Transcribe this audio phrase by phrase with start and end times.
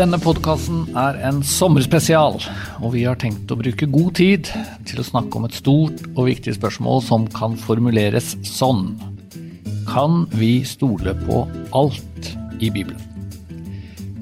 [0.00, 2.38] Denne podkasten er en sommerspesial,
[2.80, 4.48] og vi har tenkt å bruke god tid
[4.88, 8.94] til å snakke om et stort og viktig spørsmål som kan formuleres sånn.
[9.90, 11.42] Kan vi stole på
[11.76, 12.32] alt
[12.64, 12.96] i Bibelen?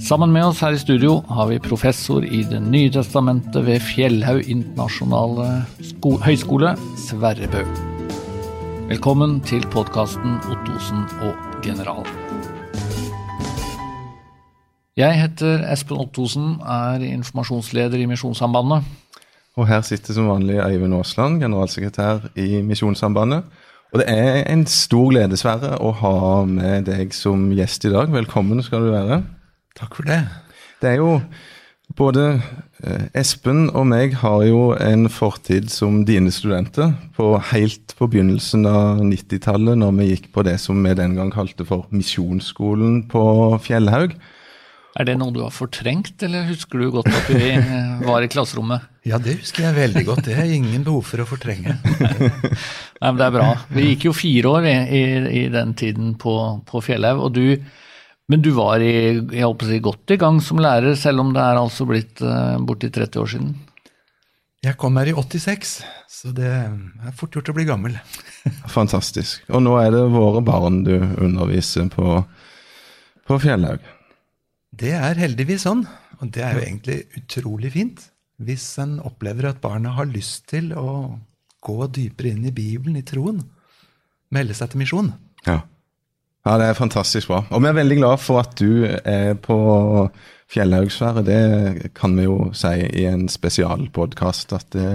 [0.03, 4.51] Sammen med oss her i studio har vi professor i Det nye testamentet ved Fjellhaug
[4.51, 5.61] internasjonale
[6.27, 6.75] høgskole,
[7.07, 7.63] Sverre Bø.
[8.91, 12.03] Velkommen til podkasten Ottosen og general.
[14.99, 18.83] Jeg heter Espen Ottosen, er informasjonsleder i Misjonssambandet.
[19.55, 23.45] Og her sitter som vanlig Eivind Aasland, generalsekretær i Misjonssambandet.
[23.93, 28.11] Og det er en stor glede, Sverre, å ha med deg som gjest i dag.
[28.11, 29.21] Velkommen skal du være.
[29.79, 30.17] Takk for det.
[30.83, 31.13] Det er jo
[31.95, 32.25] både
[32.83, 38.67] eh, Espen og meg har jo en fortid som dine studenter på helt på begynnelsen
[38.67, 43.23] av 90-tallet, når vi gikk på det som vi den gang kalte for Misjonsskolen på
[43.63, 44.19] Fjellhaug.
[44.99, 48.31] Er det noe du har fortrengt, eller husker du godt at vi eh, var i
[48.31, 48.89] klasserommet?
[49.07, 50.25] Ja, det husker jeg veldig godt.
[50.27, 51.77] Det er ingen behov for å fortrenge.
[53.01, 53.53] Nei, men Det er bra.
[53.71, 55.05] Vi gikk jo fire år i, i,
[55.39, 56.35] i den tiden på,
[56.67, 57.29] på Fjellhaug.
[57.31, 57.45] du
[58.29, 61.31] men du var i, jeg håper å si, godt i gang som lærer, selv om
[61.33, 63.55] det er altså blitt uh, borti 30 år siden?
[64.67, 65.71] Jeg kom her i 86,
[66.13, 67.97] så det er fort gjort å bli gammel.
[68.77, 69.47] Fantastisk.
[69.49, 72.19] Og nå er det våre barn du underviser på,
[73.25, 73.81] på Fjellhaug.
[74.79, 75.83] Det er heldigvis sånn,
[76.21, 78.05] og det er jo egentlig utrolig fint.
[78.39, 81.19] Hvis en opplever at barna har lyst til å
[81.65, 83.43] gå dypere inn i Bibelen, i troen.
[84.35, 85.11] Melde seg til misjon.
[85.47, 85.61] Ja.
[86.47, 87.43] ja, det er fantastisk bra.
[87.51, 89.59] Og vi er veldig glad for at du er på
[90.53, 91.27] Fjellhaugsværet.
[91.27, 94.93] Det kan vi jo si i en spesialpodkast at det,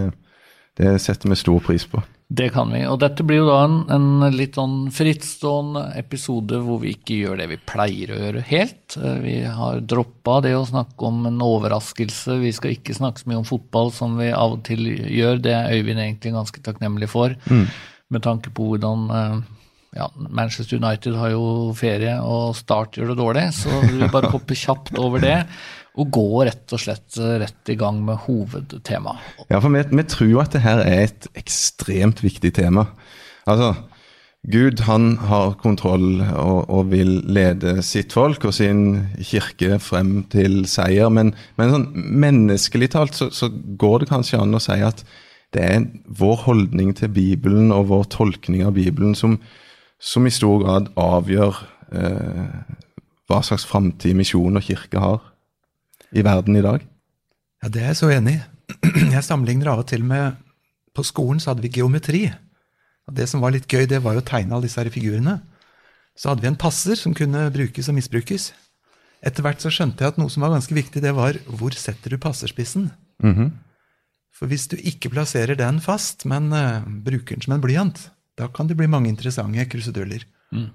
[0.80, 2.02] det setter vi stor pris på.
[2.27, 2.81] Det kan vi.
[2.89, 7.41] Og dette blir jo da en, en litt sånn frittstående episode hvor vi ikke gjør
[7.41, 8.97] det vi pleier å gjøre helt.
[8.97, 12.39] Eh, vi har droppa det å snakke om en overraskelse.
[12.41, 15.44] Vi skal ikke snakke så mye om fotball som vi av og til gjør.
[15.44, 17.67] Det er Øyvind egentlig ganske takknemlig for, mm.
[18.16, 19.38] med tanke på hvordan eh,
[20.00, 21.45] ja, Manchester United har jo
[21.78, 25.38] ferie, og Start gjør det dårlig, så vi bare hopper kjapt over det
[25.94, 29.48] og gå rett og slett eh, rett i gang med hovedtemaet.
[29.52, 32.88] Ja, for vi, vi tror jo at det her er et ekstremt viktig tema.
[33.50, 33.74] Altså,
[34.52, 40.66] Gud han har kontroll og, og, vil lede sitt folk og sin kirke frem til
[40.68, 41.12] seier.
[41.14, 43.48] Men, men sånn menneskelig talt så, så,
[43.80, 45.06] går det kanskje an å si at
[45.54, 45.86] det er
[46.20, 49.38] vår holdning til Bibelen og vår tolkning av Bibelen som,
[50.02, 51.62] som i stor grad avgjør
[51.94, 52.48] eh,
[53.30, 55.22] hva slags framtid misjon og kirke har
[56.13, 56.84] i verden i dag?
[57.63, 58.41] Ja, Det er jeg så enig i.
[59.16, 60.38] Jeg sammenligner av og til med
[60.96, 62.31] På skolen så hadde vi geometri.
[63.07, 65.41] Og Det som var litt gøy, det var jo å tegne alle disse her figurene.
[66.16, 68.51] Så hadde vi en passer som kunne brukes og misbrukes.
[69.24, 72.13] Etter hvert så skjønte jeg at noe som var ganske viktig, det var hvor setter
[72.13, 72.91] du passerspissen?
[73.24, 73.51] Mm -hmm.
[74.34, 78.47] For hvis du ikke plasserer den fast, men uh, bruker den som en blyant, da
[78.47, 80.25] kan det bli mange interessante kruseduller.
[80.51, 80.69] Mm.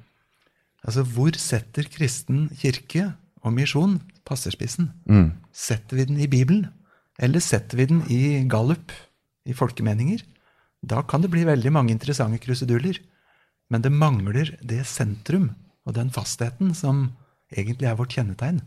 [0.85, 3.13] Altså, hvor setter kristen kirke
[3.43, 4.91] og misjon passerspissen.
[5.09, 5.31] Mm.
[5.55, 6.67] Setter vi den i Bibelen,
[7.19, 8.93] eller setter vi den i gallup,
[9.49, 10.21] i folkemeninger?
[10.85, 12.99] Da kan det bli veldig mange interessante kruseduller.
[13.69, 15.51] Men det mangler det sentrum
[15.89, 17.09] og den fastheten som
[17.53, 18.61] egentlig er vårt kjennetegn.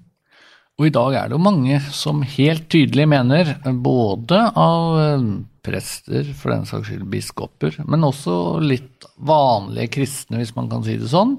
[0.79, 3.51] Og i dag er det jo mange som helt tydelig mener,
[3.83, 5.25] både av eh,
[5.65, 10.95] prester, for den saks skyld biskoper, men også litt vanlige kristne, hvis man kan si
[10.97, 11.35] det sånn,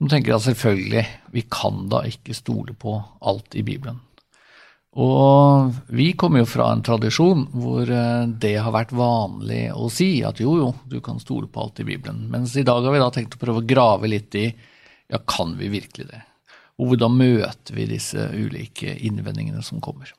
[0.00, 1.02] som tenker at selvfølgelig,
[1.36, 3.98] vi kan da ikke stole på alt i Bibelen.
[4.98, 10.24] Og vi kommer jo fra en tradisjon hvor eh, det har vært vanlig å si
[10.26, 12.24] at jo, jo, du kan stole på alt i Bibelen.
[12.32, 15.52] Mens i dag har vi da tenkt å prøve å grave litt i ja, kan
[15.60, 16.24] vi virkelig det?
[16.80, 20.10] Og hvordan møter vi disse ulike innvendingene som kommer?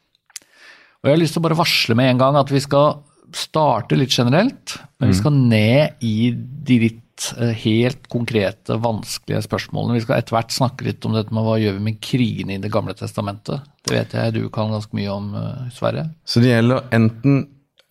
[1.02, 3.02] Og Jeg har lyst til å bare varsle med en gang at vi skal
[3.34, 5.20] starte litt generelt, men vi mm.
[5.20, 10.00] skal ned i de litt Eh, helt konkrete, vanskelige spørsmålene.
[10.00, 12.62] Vi skal etter hvert snakke litt om dette med hva gjør vi med krigene i
[12.62, 13.66] Det gamle testamentet.
[13.86, 16.10] Det vet jeg du kan ganske mye om, eh, Sverre.
[16.26, 17.44] Så det gjelder enten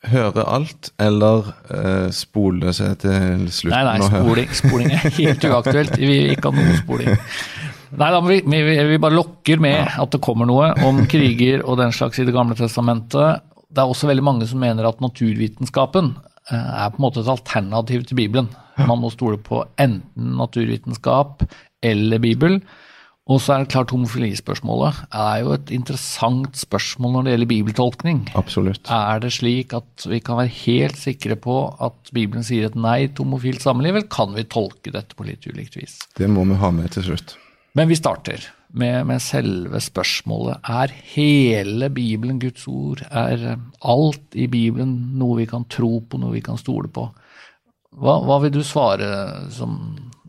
[0.09, 5.93] høre alt eller uh, spole seg til slutten nei, nei, spoling, spoling er helt uaktuelt.
[6.01, 7.11] Vi vil ikke ha noe spoling.
[8.01, 11.77] Nei, da, vi, vi, vi, bare lokker med at det kommer noe om kriger og
[11.83, 13.45] den slags i Det gamle testamentet.
[13.69, 16.15] Det er også veldig mange som mener at naturvitenskapen
[16.57, 18.51] er på en måte et alternativ til Bibelen.
[18.81, 21.45] Man må stole på enten naturvitenskap
[21.85, 22.61] eller Bibel.
[23.31, 28.23] Og så er det klart homofilispørsmålet er jo et interessant spørsmål når det gjelder bibeltolkning.
[28.39, 28.91] Absolutt.
[28.91, 33.05] Er det slik at vi kan være helt sikre på at Bibelen sier et nei
[33.07, 36.01] til homofilt samliv, eller kan vi tolke dette på litt ulikt vis?
[36.19, 37.37] Det må vi ha med til slutt.
[37.79, 38.49] Men vi starter.
[38.73, 43.03] Med, med selve spørsmålet er hele Bibelen Guds ord?
[43.11, 47.09] Er alt i Bibelen noe vi kan tro på, noe vi kan stole på?
[48.01, 49.77] Hva, hva vil du svare som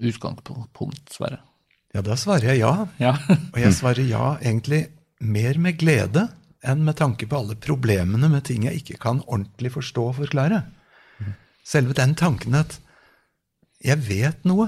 [0.02, 1.44] utgangspunkt, Sverre?
[1.92, 2.88] Ja, da svarer jeg ja.
[3.02, 3.16] Ja.
[3.52, 4.86] Og jeg svarer ja egentlig
[5.22, 6.30] mer med glede
[6.66, 10.64] enn med tanke på alle problemene med ting jeg ikke kan ordentlig forstå og forklare.
[11.68, 12.80] Selve den tanken at
[13.82, 14.68] jeg vet noe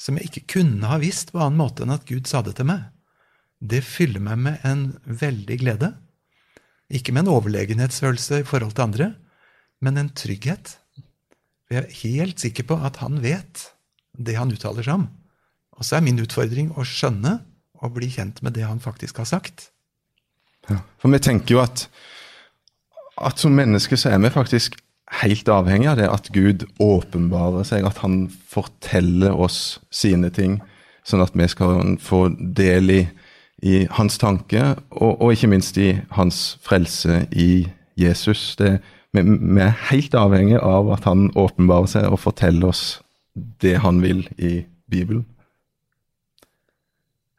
[0.00, 2.68] som jeg ikke kunne ha visst på annen måte enn at Gud sa det til
[2.68, 2.88] meg,
[3.62, 5.92] det fyller meg med en veldig glede.
[6.92, 9.08] Ikke med en overlegenhetsfølelse i forhold til andre,
[9.82, 10.74] men en trygghet.
[11.66, 13.68] For jeg er helt sikker på at han vet
[14.18, 15.06] det han uttaler seg om.
[15.78, 17.38] Og så er min utfordring å skjønne
[17.82, 19.70] og bli kjent med det han faktisk har sagt.
[20.70, 20.82] Ja.
[21.00, 21.86] For vi tenker jo at,
[23.18, 24.76] at som mennesker så er vi faktisk
[25.20, 30.60] helt avhengig av det at Gud åpenbarer seg, at han forteller oss sine ting,
[31.04, 33.02] sånn at vi skal få del i,
[33.62, 37.66] i hans tanke, og, og, ikke minst i hans frelse i
[37.98, 38.54] Jesus.
[38.58, 38.78] Det,
[39.12, 42.86] vi, vi, er helt avhengig av at han åpenbarer seg og forteller oss
[43.34, 45.26] det han vil i Bibelen.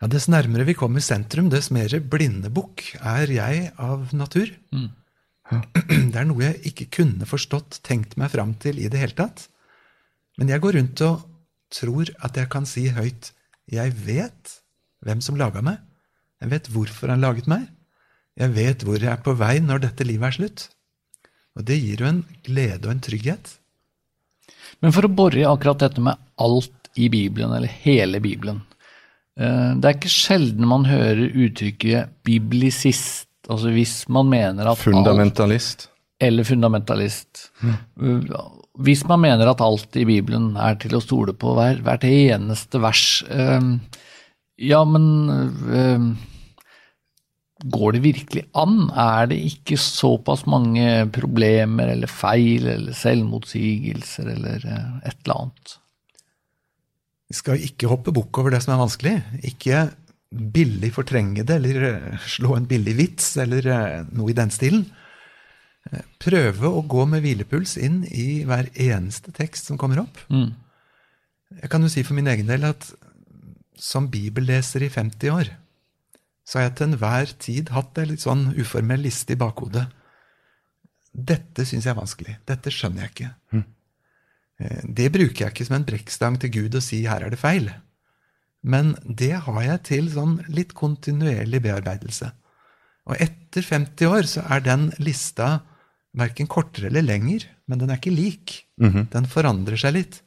[0.02, 4.50] Ja, Dess nærmere vi kommer sentrum, dess mer blindebukk er jeg av natur.
[4.76, 4.90] Mm.
[6.12, 9.48] Det er noe jeg ikke kunne forstått, tenkt meg fram til i det hele tatt.
[10.40, 11.24] Men jeg går rundt og
[11.74, 13.32] tror at jeg kan si høyt
[13.72, 14.58] jeg vet
[15.04, 15.80] hvem som laga meg.
[16.44, 17.68] Jeg vet hvorfor han laget meg.
[18.40, 20.66] Jeg vet hvor jeg er på vei når dette livet er slutt.
[21.58, 23.52] Og det gir jo en glede og en trygghet.
[24.82, 28.60] Men for å bore i akkurat dette med alt i Bibelen, eller hele Bibelen
[29.40, 35.88] eh, Det er ikke sjelden man hører uttrykket 'biblisist' Altså hvis man mener at Fundamentalist.
[35.88, 37.50] Alt, eller fundamentalist.
[37.62, 38.28] Mm.
[38.84, 42.81] Hvis man mener at alt i Bibelen er til å stole på, hver, hvert eneste
[42.81, 43.74] vers øh,
[44.63, 45.06] Ja, men
[45.68, 46.07] øh,
[47.63, 48.90] Går det virkelig an?
[48.92, 55.78] Er det ikke såpass mange problemer eller feil eller selvmotsigelser eller øh, et eller annet?
[57.31, 59.16] Vi skal ikke hoppe bukk over det som er vanskelig.
[59.48, 59.86] Ikke
[60.33, 64.85] billig fortrenge det, eller eh, slå en billig vits, eller eh, noe i den stilen.
[65.91, 70.21] Eh, prøve å gå med hvilepuls inn i hver eneste tekst som kommer opp.
[70.33, 70.53] Mm.
[71.62, 72.89] Jeg kan jo si for min egen del at
[73.77, 75.53] som bibelleser i 50 år,
[76.44, 79.85] så har jeg til enhver tid hatt en litt sånn uformell liste i bakhodet.
[81.13, 82.35] Dette syns jeg er vanskelig.
[82.50, 83.30] Dette skjønner jeg ikke.
[83.53, 83.63] Mm.
[84.97, 87.71] Det bruker jeg ikke som en brekkstang til Gud å si 'her er det feil'.
[88.63, 92.31] Men det har jeg til sånn litt kontinuerlig bearbeidelse.
[93.12, 95.57] Og etter 50 år så er den lista
[96.15, 98.63] verken kortere eller lenger, men den er ikke lik.
[98.80, 99.10] Mm -hmm.
[99.12, 100.21] Den forandrer seg litt.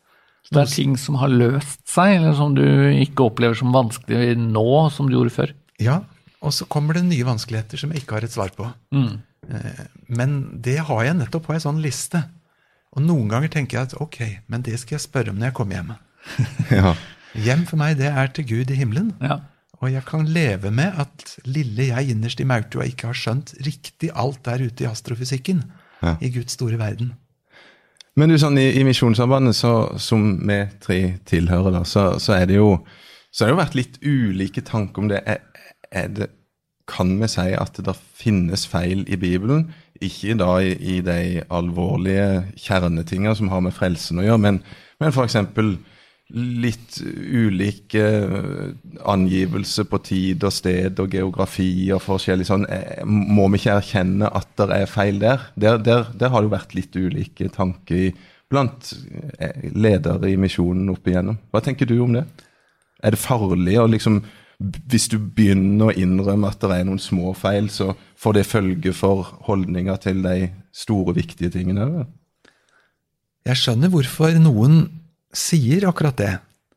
[0.45, 2.63] Så det er ting som har løst seg, eller som du
[3.03, 5.55] ikke opplever som vanskelig nå, som du gjorde før?
[5.79, 6.05] Ja,
[6.41, 8.69] og så kommer det nye vanskeligheter som jeg ikke har et svar på.
[8.95, 9.23] Mm.
[9.51, 12.23] Eh, men det har jeg nettopp på ei sånn liste.
[12.97, 15.57] Og noen ganger tenker jeg at ok, men det skal jeg spørre om når jeg
[15.59, 15.95] kommer hjem.
[16.79, 16.95] ja.
[17.45, 19.13] Hjem for meg, det er til Gud i himmelen.
[19.21, 19.41] Ja.
[19.83, 24.11] Og jeg kan leve med at lille jeg innerst i maurtua ikke har skjønt riktig
[24.17, 25.63] alt der ute i astrofysikken,
[26.03, 26.17] ja.
[26.21, 27.13] i Guds store verden.
[28.17, 29.59] Men du, sånn, i, i Misjonssambandet,
[30.01, 32.71] som vi tre tilhører, da, så, så, er det jo
[33.29, 35.21] så har det jo vært litt ulike tanker om det.
[35.29, 35.43] Er,
[35.93, 36.33] er det.
[36.87, 39.67] Kan vi si at det finnes feil i Bibelen?
[40.01, 44.61] Ikke da i, i de alvorlige kjernetinga som har med frelsen å gjøre, men,
[45.03, 45.35] men f.eks
[46.35, 48.03] litt ulike
[49.07, 52.65] angivelse på tid og sted og geografi og forskjellig sånn.
[52.67, 55.45] Eh, må vi ikke erkjenne at det er feil der?
[55.55, 58.11] Der, der, der har det jo vært litt ulike tanker
[58.51, 58.91] blant
[59.39, 61.39] eh, ledere i misjonen opp igjennom.
[61.55, 62.27] Hva tenker du om det?
[63.05, 64.23] Er det farlig å liksom
[64.57, 68.93] Hvis du begynner å innrømme at det er noen små feil, så får det følge
[68.97, 72.07] for holdninga til de store, viktige tingene?
[73.45, 74.79] Jeg skjønner hvorfor noen
[75.35, 76.35] sier akkurat det.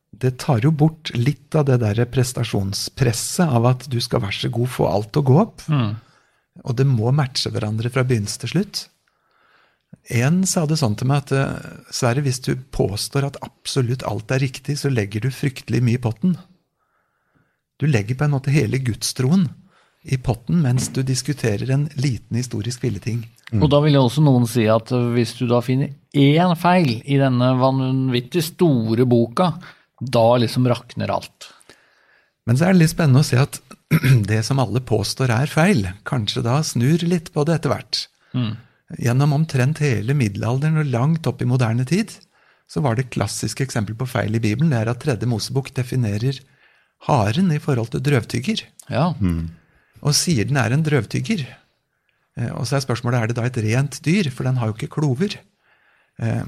[0.10, 4.50] Det tar jo bort litt av det der prestasjonspresset av at du skal vær så
[4.54, 5.66] god få alt til å gå opp.
[5.70, 5.92] Mm.
[6.66, 8.82] Og det må matche hverandre fra begynnelse til slutt.
[10.10, 14.32] En sa det sånn til meg at eh, Sverre, hvis du påstår at absolutt alt
[14.34, 16.36] er riktig, så legger du fryktelig mye i potten.
[17.80, 19.48] Du legger på en måte hele gudstroen
[20.04, 23.24] i potten mens du diskuterer en liten historisk filleting.
[23.50, 23.64] Mm.
[23.64, 27.18] Og da vil jo også noen si at hvis du da finner én feil i
[27.18, 29.54] denne vanvittig store boka,
[30.00, 31.50] da liksom rakner alt.
[32.46, 33.60] Men så er det litt spennende å se at
[34.30, 38.04] det som alle påstår er feil, kanskje da snur litt på det etter hvert.
[38.38, 38.54] Mm.
[39.02, 42.14] Gjennom omtrent hele middelalderen og langt opp i moderne tid
[42.70, 46.38] så var det klassiske eksempel på feil i Bibelen det er at tredje Mosebok definerer
[47.08, 49.14] haren i forhold til drøvtygger, Ja.
[50.02, 51.46] og sier den er en drøvtygger.
[52.40, 54.78] Eh, Og så er spørsmålet er det da et rent dyr, for den har jo
[54.78, 55.36] ikke klover.
[56.20, 56.46] Eh,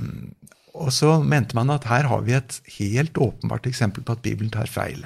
[0.73, 4.49] Og så mente man at her har vi et helt åpenbart eksempel på at Bibelen
[4.53, 5.03] tar feil.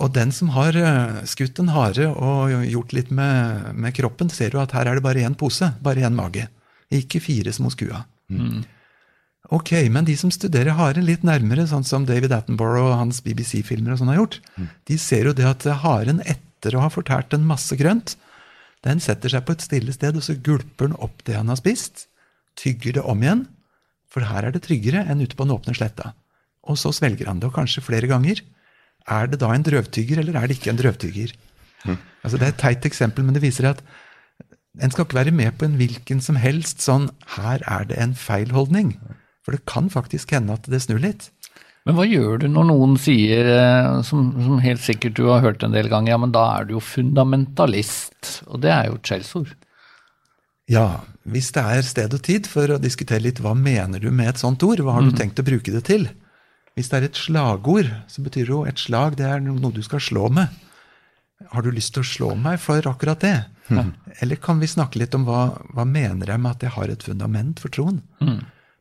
[0.00, 4.50] Og den som har eh, skutt en hare og gjort litt med, med kroppen, ser
[4.56, 6.48] jo at her er det bare én pose, bare én mage.
[6.90, 8.00] Ikke fire som hos kua.
[9.52, 13.92] Ok, men de som studerer haren litt nærmere, sånn som David Attenborough og hans BBC-filmer
[13.92, 14.40] og sånn har gjort,
[14.88, 18.16] de ser jo det at haren etter å ha fortært en masse grønt,
[18.84, 21.60] den setter seg på et stille sted, og så gulper den opp det han har
[21.60, 22.06] spist,
[22.60, 23.46] tygger det om igjen,
[24.12, 26.12] for her er det tryggere enn ute på den åpne sletta.
[26.68, 28.40] Og så svelger han det, og kanskje flere ganger.
[29.10, 31.34] Er det da en drøvtygger, eller er det ikke en drøvtygger?
[32.24, 33.82] Altså, det er et teit eksempel, men det viser at
[34.82, 38.14] en skal ikke være med på en hvilken som helst sånn 'her er det en
[38.14, 38.96] feilholdning'.
[39.44, 41.30] For det kan faktisk hende at det snur litt.
[41.84, 45.64] Men hva gjør du når noen sier, eh, som, som helt sikkert du har hørt
[45.66, 48.38] en del ganger, ja, men da er du jo fundamentalist.
[48.48, 49.52] Og det er jo et skjellsord.
[50.72, 54.32] Ja, hvis det er sted og tid for å diskutere litt hva mener du med
[54.32, 56.06] et sånt ord, hva har du tenkt å bruke det til?
[56.74, 60.00] Hvis det er et slagord, så betyr jo et slag det er noe du skal
[60.00, 60.48] slå med.
[61.52, 63.36] Har du lyst til å slå meg for akkurat det?
[64.24, 67.04] Eller kan vi snakke litt om hva, hva mener jeg med at jeg har et
[67.04, 68.00] fundament for troen?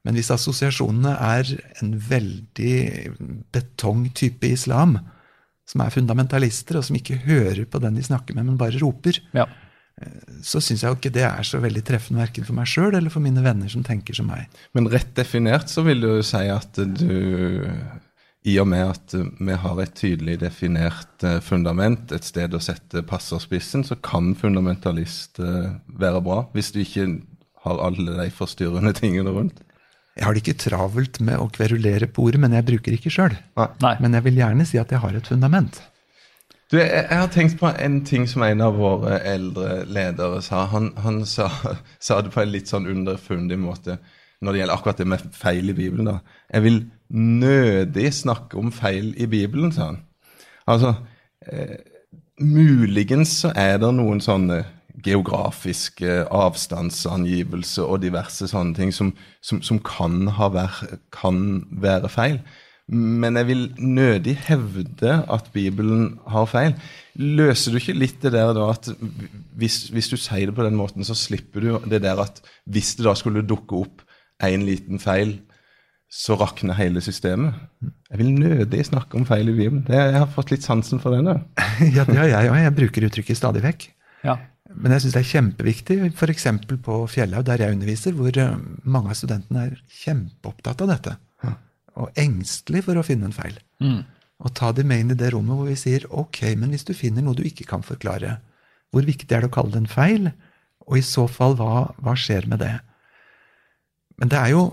[0.04, 1.50] Men hvis assosiasjonene er
[1.82, 2.76] en veldig
[3.56, 4.98] betongtype islam,
[5.70, 9.22] som er fundamentalister, og som ikke hører på den de snakker med, men bare roper,
[9.34, 9.46] Ja.
[10.44, 13.14] så syns jeg jo ikke det er så veldig treffende verken for meg sjøl eller
[13.14, 14.50] for mine venner som tenker som meg.
[14.74, 17.70] Men rett definert så vil du si at du
[18.44, 23.00] I og med at vi har et tydelig definert eh, fundament, et sted å sette
[23.08, 26.42] passerspissen, så kan fundamentalist eh, være bra.
[26.52, 27.06] Hvis du ikke
[27.64, 29.62] har alle de forstyrrende tingene rundt.
[30.14, 33.34] Jeg har det ikke travelt med å kverulere på ordet, men jeg bruker ikke sjøl.
[33.58, 35.80] Men jeg vil gjerne si at jeg har et fundament.
[36.70, 40.64] Du, jeg, jeg har tenkt på en ting som en av våre eldre ledere sa.
[40.72, 41.50] Han, han sa,
[42.08, 44.00] sa det på en litt sånn underfundig måte
[44.44, 46.10] når det gjelder akkurat det med feil i Bibelen.
[46.10, 46.18] da.
[46.52, 46.80] Jeg vil
[47.14, 50.02] nødig snakke om feil i Bibelen, sa han.
[50.68, 50.94] Altså,
[51.48, 51.78] eh,
[52.42, 54.64] muligens så er det noen sånne
[55.04, 60.84] geografiske avstandsangivelse og diverse sånne ting som, som, som kan, ha vær,
[61.16, 62.38] kan være feil.
[62.94, 66.76] Men jeg vil nødig hevde at Bibelen har feil.
[67.16, 68.92] Løser du ikke litt det der da at
[69.58, 72.94] hvis, hvis du sier det på den måten, så slipper du det der at hvis
[73.00, 74.04] det da skulle dukke opp
[74.44, 75.38] en liten feil,
[76.14, 77.56] så rakner hele systemet?
[78.12, 79.86] Jeg vil nødig snakke om feil i Bibelen.
[79.90, 81.32] Jeg har fått litt sansen for den.
[81.96, 82.60] Ja, det har jeg òg.
[82.62, 83.88] Jeg bruker uttrykket stadig vekk.
[84.28, 84.38] Ja.
[84.74, 86.48] Men jeg syns det er kjempeviktig, f.eks.
[86.86, 91.16] på Fjellhaug, der jeg underviser, hvor eh, mange av studentene er kjempeopptatt av dette.
[92.02, 93.60] Og engstelig for å finne en feil.
[94.44, 96.96] Og ta dem med inn i det rommet hvor vi sier ok, men hvis du
[96.98, 98.40] finner noe du ikke kan forklare,
[98.94, 100.32] hvor viktig er det å kalle det en feil?
[100.90, 102.74] Og i så fall, hva, hva skjer med det?
[104.20, 104.66] Men det er jo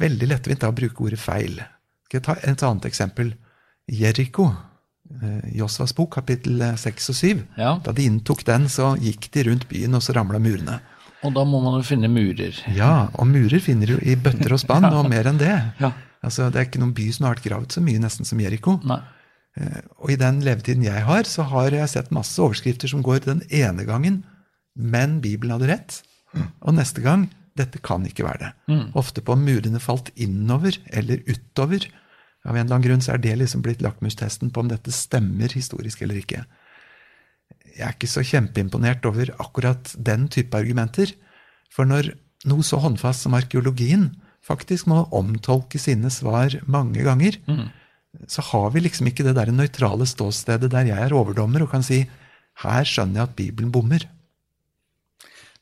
[0.00, 1.58] veldig lettvint å bruke ordet feil.
[2.06, 3.34] Skal jeg ta et annet eksempel?
[3.90, 4.62] Jeriko, eh,
[5.54, 7.42] Josvas bok, kapittel 6 og 7.
[7.60, 7.74] Ja.
[7.84, 10.78] Da de inntok den, så gikk de rundt byen, og så ramla murene.
[11.24, 12.56] Og da må man jo finne murer.
[12.76, 15.52] Ja, og murer finner du i bøtter og spann, og mer enn det.
[15.80, 15.92] Ja.
[16.24, 18.78] Altså, Det er ikke noen by som har vært gravet så mye nesten som Jeriko.
[18.88, 19.00] Nei.
[20.02, 23.44] Og i den levetiden jeg har, så har jeg sett masse overskrifter som går den
[23.54, 24.22] ene gangen,
[24.74, 26.00] men Bibelen hadde rett.
[26.64, 28.78] Og neste gang dette kan ikke være det.
[28.98, 31.86] Ofte på om murene falt innover eller utover.
[32.44, 35.52] Av en eller annen grunn så er det liksom blitt lakmustesten på om dette stemmer
[35.56, 36.44] historisk eller ikke.
[37.74, 41.14] Jeg er ikke så kjempeimponert over akkurat den type argumenter.
[41.72, 42.12] For når
[42.48, 44.10] noe så håndfast som arkeologien
[44.44, 47.40] faktisk må omtolke sine svar mange ganger,
[48.28, 51.82] så har vi liksom ikke det der nøytrale ståstedet der jeg er overdommer og kan
[51.82, 52.04] si
[52.62, 54.04] her skjønner jeg at Bibelen bommer.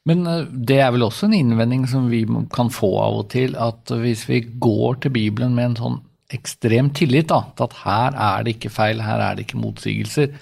[0.05, 3.55] Men eh, det er vel også en innvending som vi kan få av og til,
[3.57, 6.01] at hvis vi går til Bibelen med en sånn
[6.37, 10.33] ekstrem tillit da, til at her er det ikke feil, her er det ikke motsigelser,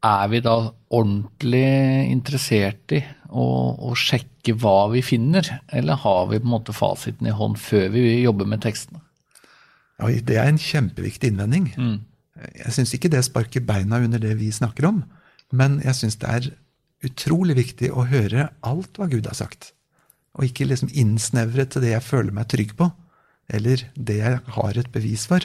[0.00, 0.56] er vi da
[0.96, 1.66] ordentlig
[2.08, 3.44] interessert i å,
[3.90, 5.46] å sjekke hva vi finner,
[5.76, 9.02] eller har vi på en måte fasiten i hånd før vi jobber med tekstene?
[10.00, 11.68] Ja, det er en kjempeviktig innvending.
[12.56, 15.02] Jeg syns ikke det sparker beina under det vi snakker om,
[15.52, 16.48] men jeg syns det er
[17.04, 19.74] utrolig viktig å høre alt hva Gud har sagt.
[20.38, 22.88] Og ikke liksom innsnevre til det jeg føler meg trygg på,
[23.56, 25.44] eller det jeg har et bevis for.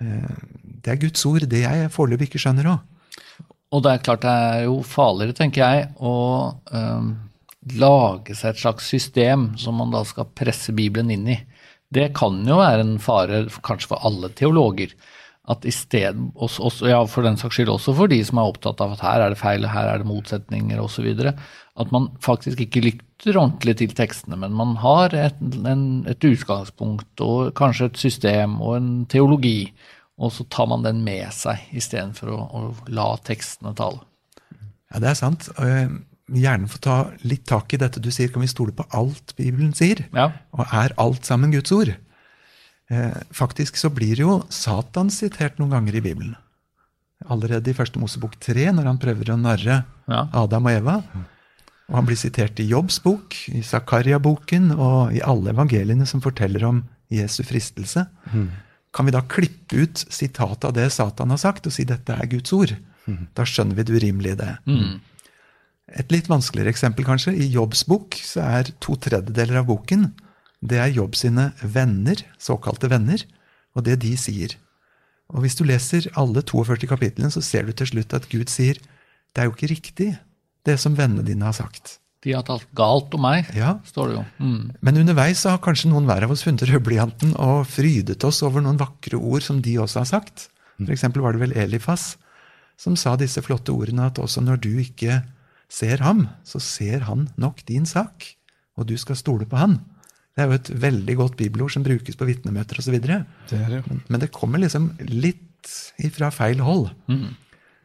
[0.00, 0.36] Eh,
[0.82, 2.80] Det er Guds ord, det jeg foreløpig ikke skjønner òg.
[3.72, 6.14] Og det er klart det er jo farligere, tenker jeg, å
[6.74, 7.12] øhm,
[7.78, 11.38] lage seg et slags system som man da skal presse Bibelen inn i.
[11.92, 14.92] Det kan jo være en fare kanskje for alle teologer.
[15.50, 18.50] At i sted, også, også, ja, for den saks skyld også for de som er
[18.52, 21.08] opptatt av at her er det feil, her er det motsetninger osv.,
[21.82, 27.24] at man faktisk ikke lytter ordentlig til tekstene, men man har et, en, et utgangspunkt
[27.24, 29.72] og kanskje et system og en teologi,
[30.22, 32.62] og så tar man den med seg istedenfor å, å
[32.94, 34.04] la tekstene tale.
[34.92, 35.48] Ja, det er sant.
[35.56, 35.88] Og jeg
[36.28, 36.96] vil gjerne få ta
[37.26, 38.30] litt tak i dette du sier.
[38.30, 40.04] Kan vi stole på alt Bibelen sier?
[40.14, 40.28] Ja.
[40.54, 41.94] Og er alt sammen Guds ord?
[42.92, 46.34] Eh, faktisk så blir jo Satan sitert noen ganger i Bibelen.
[47.30, 50.26] Allerede i første Mosebok 3, når han prøver å narre Ja.
[50.34, 50.96] Adam og Eva.
[51.88, 56.64] Og han blir sitert i Jobbs bok, i Zakaria-boken og i alle evangeliene som forteller
[56.66, 56.82] om
[57.12, 58.06] Jesu fristelse.
[58.92, 62.26] Kan vi da klippe ut sitatet av det Satan har sagt, og si dette er
[62.26, 62.74] Guds ord?
[63.34, 65.00] Da skjønner vi det urimelige i det.
[66.02, 67.34] Et litt vanskeligere eksempel, kanskje.
[67.36, 70.10] I Jobbs bok så er to tredjedeler av boken
[70.62, 73.24] det er Jobb sine venner, såkalte venner,
[73.74, 74.54] og det de sier.
[75.32, 78.78] Og hvis du leser alle 42 kapitlene, så ser du til slutt at Gud sier
[79.32, 80.08] det er jo ikke riktig,
[80.66, 81.96] det som vennene dine har sagt.
[82.22, 84.24] De har talt galt om meg, Ja, står det jo.
[84.38, 84.72] Mm.
[84.84, 88.62] Men underveis så har kanskje noen hver av oss funnet rødblyanten og frydet oss over
[88.62, 90.46] noen vakre ord som de også har sagt.
[90.76, 92.12] For eksempel var det vel Elifas
[92.78, 95.20] som sa disse flotte ordene at også når du ikke
[95.72, 98.26] ser ham, så ser han nok din sak,
[98.76, 99.78] og du skal stole på han.
[100.32, 102.94] Det er jo et veldig godt bibelord som brukes på vitnemøter osv.
[102.96, 103.82] Men, er.
[104.08, 105.68] Men det kommer liksom litt
[106.00, 106.88] ifra feil hold.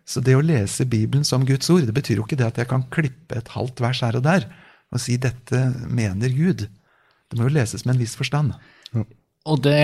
[0.08, 2.70] Så det å lese Bibelen som Guds ord, det betyr jo ikke det at jeg
[2.72, 4.48] kan klippe et halvt vers her og der
[4.94, 6.68] og si 'dette mener Gud'.
[7.28, 8.54] Det må jo leses med en viss forstand.
[9.48, 9.80] Og det,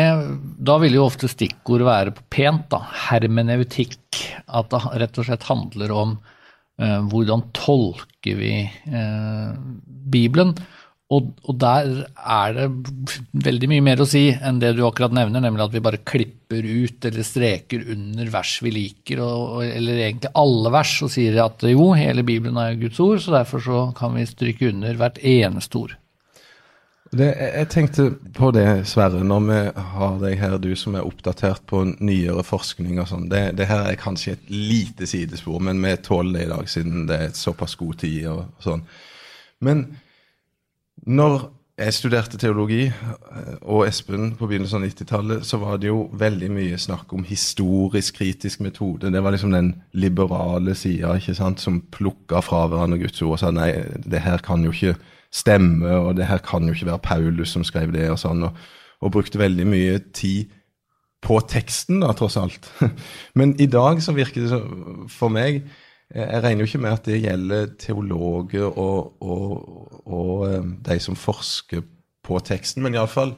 [0.59, 2.83] da vil jo ofte stikkord være på pent, da.
[3.07, 4.19] Hermeneutikk.
[4.47, 6.15] At det rett og slett handler om
[6.79, 9.51] eh, hvordan tolker vi eh,
[9.83, 10.55] Bibelen.
[11.13, 12.67] Og, og der er det
[13.45, 16.63] veldig mye mer å si enn det du akkurat nevner, nemlig at vi bare klipper
[16.63, 21.65] ut eller streker under vers vi liker, og, eller egentlig alle vers, og sier at
[21.69, 25.83] jo, hele Bibelen er Guds ord, så derfor så kan vi stryke under hvert eneste
[25.83, 25.97] ord.
[27.13, 29.57] Det, jeg tenkte på det, Sverre, når vi
[29.93, 33.27] har deg her, du som er oppdatert på nyere forskning og sånn.
[33.29, 37.05] Det, det her er kanskje et lite sidespor, men vi tåler det i dag, siden
[37.11, 38.81] det er såpass god tid og, sånn.
[39.63, 39.85] Men
[41.05, 46.05] når jeg studerte teologi, eh, og Espen på begynnelsen av 90-tallet, så var det jo
[46.13, 49.09] veldig mye snakk om historisk kritisk metode.
[49.11, 51.17] Det var liksom den liberale sida
[51.57, 53.71] som plukka fra hverandre Guds ord og sa nei,
[54.05, 54.95] det her kan jo ikke
[55.33, 58.45] stemme, og det her kan jo ikke være Paulus som skrev det, og sånn.
[58.45, 58.53] Og,
[59.01, 60.53] og brukte veldig mye tid
[61.23, 62.69] på teksten, da, tross alt.
[63.39, 64.61] Men i dag så virker det
[65.09, 65.63] for meg
[66.13, 71.17] Jeg regner jo ikke med at det gjelder teologer og, og, og eh, de som
[71.17, 71.81] forsker
[72.23, 73.33] på teksten, men iallfall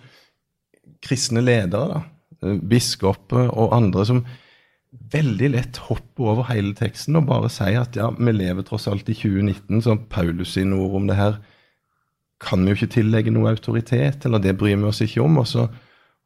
[1.05, 2.01] kristne ledere, da.
[2.43, 4.25] Eh, Biskoper og andre som
[5.15, 9.09] veldig lett hopper over hele teksten og bare sier at ja, vi lever tross alt
[9.11, 11.39] i 2019, så Paulus sine ord om det her
[12.43, 15.39] kan vi jo ikke tillegge noe autoritet, eller det bryr vi oss ikke om.
[15.39, 15.69] Og så,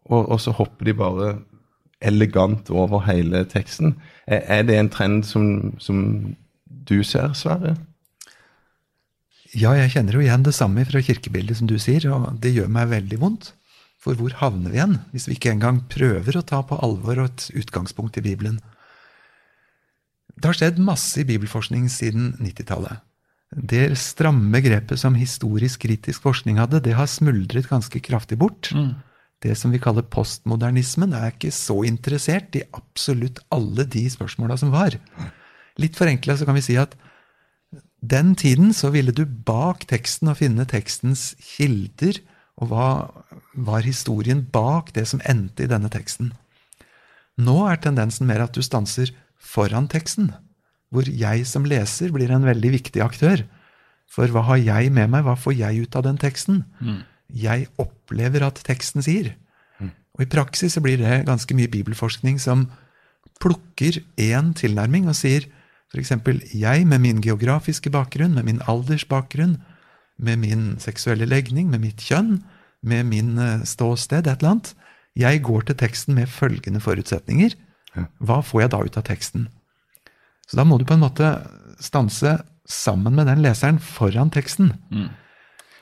[0.09, 1.27] og, og så hopper de bare
[1.99, 3.97] elegant over hele teksten.
[4.27, 6.01] Er, er det en trend som, som
[6.65, 7.75] du ser, Sverre?
[9.57, 12.69] Ja, jeg kjenner jo igjen det samme fra kirkebildet som du sier, og det gjør
[12.71, 13.53] meg veldig vondt.
[13.99, 17.49] For hvor havner vi igjen, hvis vi ikke engang prøver å ta på alvor et
[17.57, 18.61] utgangspunkt i Bibelen?
[20.39, 23.01] Det har skjedd masse i bibelforskning siden 90-tallet.
[23.49, 28.69] Det stramme grepet som historisk kritisk forskning hadde, det har smuldret ganske kraftig bort.
[29.39, 34.73] Det som vi kaller postmodernismen, er ikke så interessert i absolutt alle de spørsmåla som
[34.73, 34.97] var.
[35.79, 36.97] Litt forenkla så kan vi si at
[37.99, 42.19] den tiden så ville du bak teksten og finne tekstens kilder,
[42.59, 42.87] og hva
[43.55, 46.33] var historien bak det som endte i denne teksten.
[47.39, 50.33] Nå er tendensen mer at du stanser foran teksten,
[50.91, 53.45] hvor jeg som leser blir en veldig viktig aktør.
[54.09, 56.63] For hva har jeg med meg, hva får jeg ut av den teksten?
[57.29, 59.33] Jeg opplever at teksten sier.
[60.19, 62.67] Og i praksis så blir det ganske mye bibelforskning som
[63.39, 65.45] plukker én tilnærming og sier
[65.93, 66.11] f.eks.:
[66.53, 69.57] Jeg med min geografiske bakgrunn, med min aldersbakgrunn,
[70.17, 72.43] med min seksuelle legning, med mitt kjønn,
[72.83, 74.73] med min eh, ståsted, et eller annet.
[75.15, 77.55] Jeg går til teksten med følgende forutsetninger.
[78.19, 79.47] Hva får jeg da ut av teksten?
[80.47, 81.31] Så da må du på en måte
[81.81, 82.37] stanse
[82.69, 84.73] sammen med den leseren foran teksten.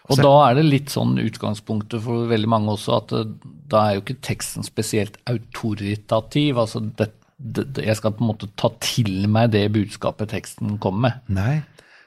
[0.08, 3.98] Og da er det litt sånn utgangspunktet for veldig mange også, at det, da er
[3.98, 6.62] jo ikke teksten spesielt autoritativ.
[6.63, 11.10] Altså det, det, jeg skal på en måte ta til meg det budskapet teksten kommer
[11.10, 11.36] med.
[11.39, 11.58] Nei.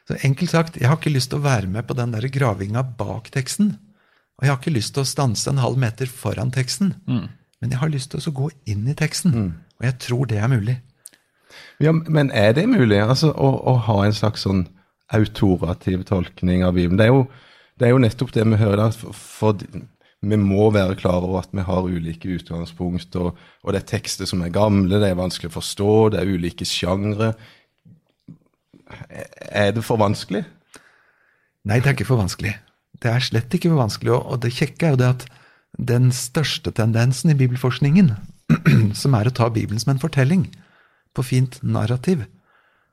[0.09, 2.83] Så enkelt sagt, jeg har ikke lyst til å være med på den der gravinga
[2.99, 3.77] bak teksten.
[4.41, 6.95] Og jeg har ikke lyst til å stanse en halv meter foran teksten.
[7.61, 9.35] Men jeg har lyst til å gå inn i teksten
[9.77, 10.79] Og jeg tror det er mulig.
[11.83, 14.65] Ja, Men er det mulig altså, å, å ha en slags sånn
[15.13, 16.99] autorativ tolkning av Bibelen?
[16.99, 17.25] Det er jo,
[17.81, 18.77] det er jo nettopp det vi hører.
[18.85, 19.64] da, for, for
[20.21, 24.29] vi må være klar over at vi har ulike utgangspunkt, og, og det er tekster
[24.29, 27.33] som er gamle, det er vanskelig å forstå, det er ulike sjangre.
[29.49, 30.45] Er det for vanskelig?
[31.64, 32.53] Nei, det er ikke for vanskelig.
[33.01, 34.12] Det er slett ikke for vanskelig.
[34.19, 35.27] Og det kjekke er jo det at
[35.79, 38.12] den største tendensen i bibelforskningen,
[39.01, 40.51] som er å ta Bibelen som en fortelling,
[41.16, 42.27] på fint narrativ,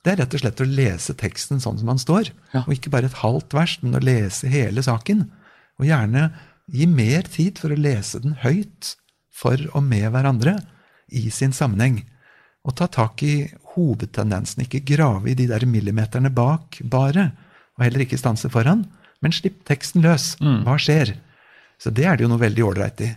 [0.06, 2.32] det er rett og slett å lese teksten sånn som den står.
[2.54, 2.64] Ja.
[2.66, 5.26] Og ikke bare et halvt vers, men å lese hele saken.
[5.82, 6.30] Og gjerne
[6.72, 8.96] gi mer tid for å lese den høyt
[9.38, 10.58] for og med hverandre
[11.14, 12.02] i sin sammenheng.
[12.68, 17.30] Og ta tak i hovedtendensen, ikke grave i de der millimeterne bak bare,
[17.78, 18.86] og heller ikke stanse foran,
[19.24, 20.36] men slipp teksten løs.
[20.66, 21.16] Hva skjer?
[21.80, 23.12] Så det er det jo noe veldig ålreit i.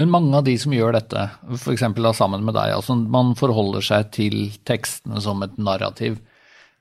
[0.00, 1.26] Men mange av de som gjør dette,
[1.60, 1.82] f.eks.
[2.16, 4.36] sammen med deg, altså man forholder seg til
[4.68, 6.16] tekstene som et narrativ.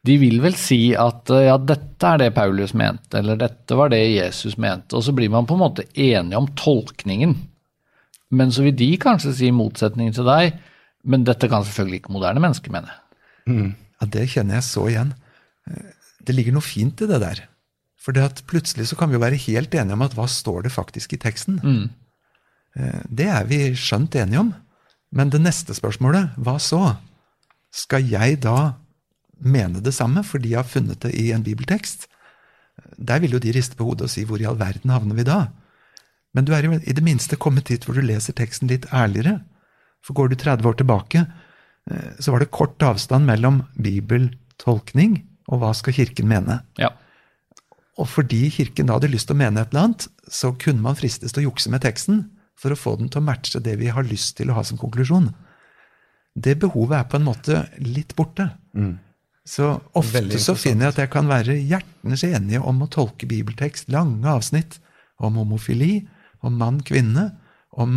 [0.08, 3.92] De vil vel si at eh, ja, dette er det Paulus mente, eller dette var
[3.92, 7.36] det Jesus mente, og så blir man på en måte enige om tolkningen.
[8.32, 10.56] Men så vil de kanskje si motsetningen til deg,
[11.10, 12.96] men dette kan selvfølgelig ikke moderne mennesker mene.
[14.00, 15.14] Ja, Det kjenner jeg så igjen.
[15.68, 17.44] Eh, Det ligger noe fint i det der.
[18.00, 18.16] For
[18.48, 21.20] plutselig så kan vi jo være helt enige om at hva står det faktisk i
[21.20, 21.60] teksten?
[21.60, 21.90] Eh,
[23.10, 24.52] Det er vi skjønt enige om.
[25.12, 26.96] Men det neste spørsmålet, hva så?
[27.74, 28.76] Skal jeg da
[29.40, 32.08] mene det samme fordi jeg har funnet det i en bibeltekst?
[32.98, 35.28] Der vil jo de riste på hodet og si hvor i all verden havner vi
[35.28, 35.48] da?
[36.38, 39.40] Men du er jo i det minste kommet dit hvor du leser teksten litt ærligere.
[40.06, 41.26] For går du 30 år tilbake,
[41.90, 46.62] eh, så var det kort avstand mellom bibeltolkning og hva skal Kirken mene.
[46.78, 46.94] Ja.
[48.00, 50.98] Og fordi Kirken da hadde lyst til å mene et eller annet, så kunne man
[50.98, 52.28] fristes til å jukse med teksten
[52.60, 54.80] for å få den til å matche det vi har lyst til å ha som
[54.80, 55.30] konklusjon.
[56.36, 58.50] Det behovet er på en måte litt borte.
[59.50, 63.90] Så ofte så finner jeg at jeg kan være hjertens enige om å tolke bibeltekst,
[63.90, 64.78] lange avsnitt
[65.18, 66.08] om homofili,
[66.46, 67.32] om mann-kvinne,
[67.72, 67.96] om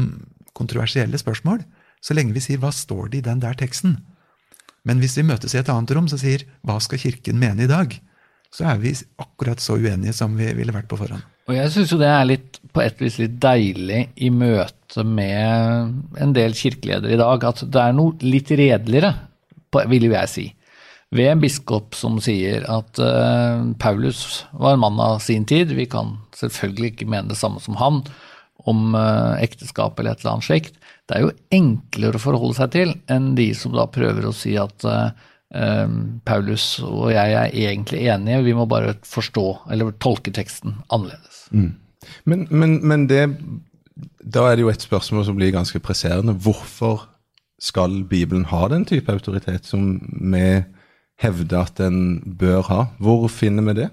[0.57, 1.61] kontroversielle spørsmål,
[2.03, 4.01] så lenge vi sier 'hva står det i den der teksten'?
[4.85, 7.71] Men hvis vi møtes i et annet rom som sier 'hva skal Kirken mene i
[7.71, 8.01] dag',
[8.53, 11.23] så er vi akkurat så uenige som vi ville vært på forhånd.
[11.49, 16.19] Og jeg syns jo det er litt, på et vis litt deilig i møte med
[16.23, 19.13] en del kirkeledere i dag, at det er noe litt redeligere,
[19.91, 20.47] vil jeg si.
[21.13, 25.85] Ved en biskop som sier at uh, Paulus var en mann av sin tid, vi
[25.91, 28.01] kan selvfølgelig ikke mene det samme som han
[28.65, 30.79] om uh, ekteskap eller et eller annet slikt.
[31.09, 34.55] Det er jo enklere å forholde seg til enn de som da prøver å si
[34.61, 35.11] at eh,
[36.25, 41.43] Paulus og jeg er egentlig enige, vi må bare forstå eller tolke teksten annerledes.
[42.25, 43.27] Men, men, men det,
[44.25, 46.33] da er det jo et spørsmål som blir ganske presserende.
[46.33, 47.05] Hvorfor
[47.63, 49.99] skal Bibelen ha den type autoritet som
[50.33, 50.63] vi
[51.23, 52.81] hevder at den bør ha?
[52.99, 53.91] Hvor finner vi det?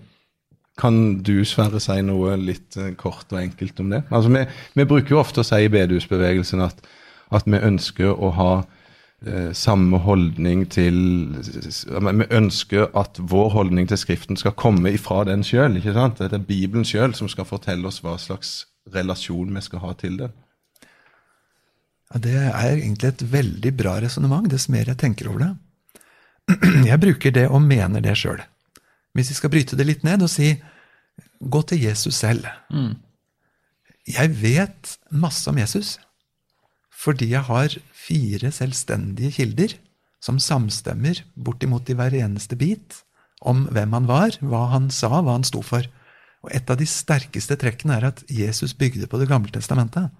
[0.80, 4.06] Kan du, Sverre, si noe litt eh, kort og enkelt om det?
[4.10, 4.46] Altså, Vi,
[4.80, 6.80] vi bruker jo ofte å si i bedehusbevegelsen at,
[7.36, 8.52] at vi ønsker å ha
[9.54, 10.96] samme holdning til
[11.36, 15.76] Vi ønsker at vår holdning til Skriften skal komme ifra den sjøl.
[15.76, 15.92] Det
[16.32, 20.32] er Bibelen sjøl som skal fortelle oss hva slags relasjon vi skal ha til den.
[22.14, 25.56] Ja, Det er egentlig et veldig bra resonnement, dess mer jeg tenker over det.
[26.90, 28.40] Jeg bruker det og mener det sjøl.
[29.14, 30.56] Hvis vi skal bryte det litt ned og si
[31.40, 32.48] gå til Jesus selv.
[34.08, 36.00] Jeg vet masse om Jesus
[37.00, 39.76] fordi jeg har fire selvstendige kilder
[40.24, 43.00] som samstemmer bortimot i hver eneste bit
[43.40, 45.86] om hvem han var, hva han sa, hva han sto for.
[46.44, 50.12] Og et av de sterkeste trekkene er at Jesus bygde på Det gamle testamentet.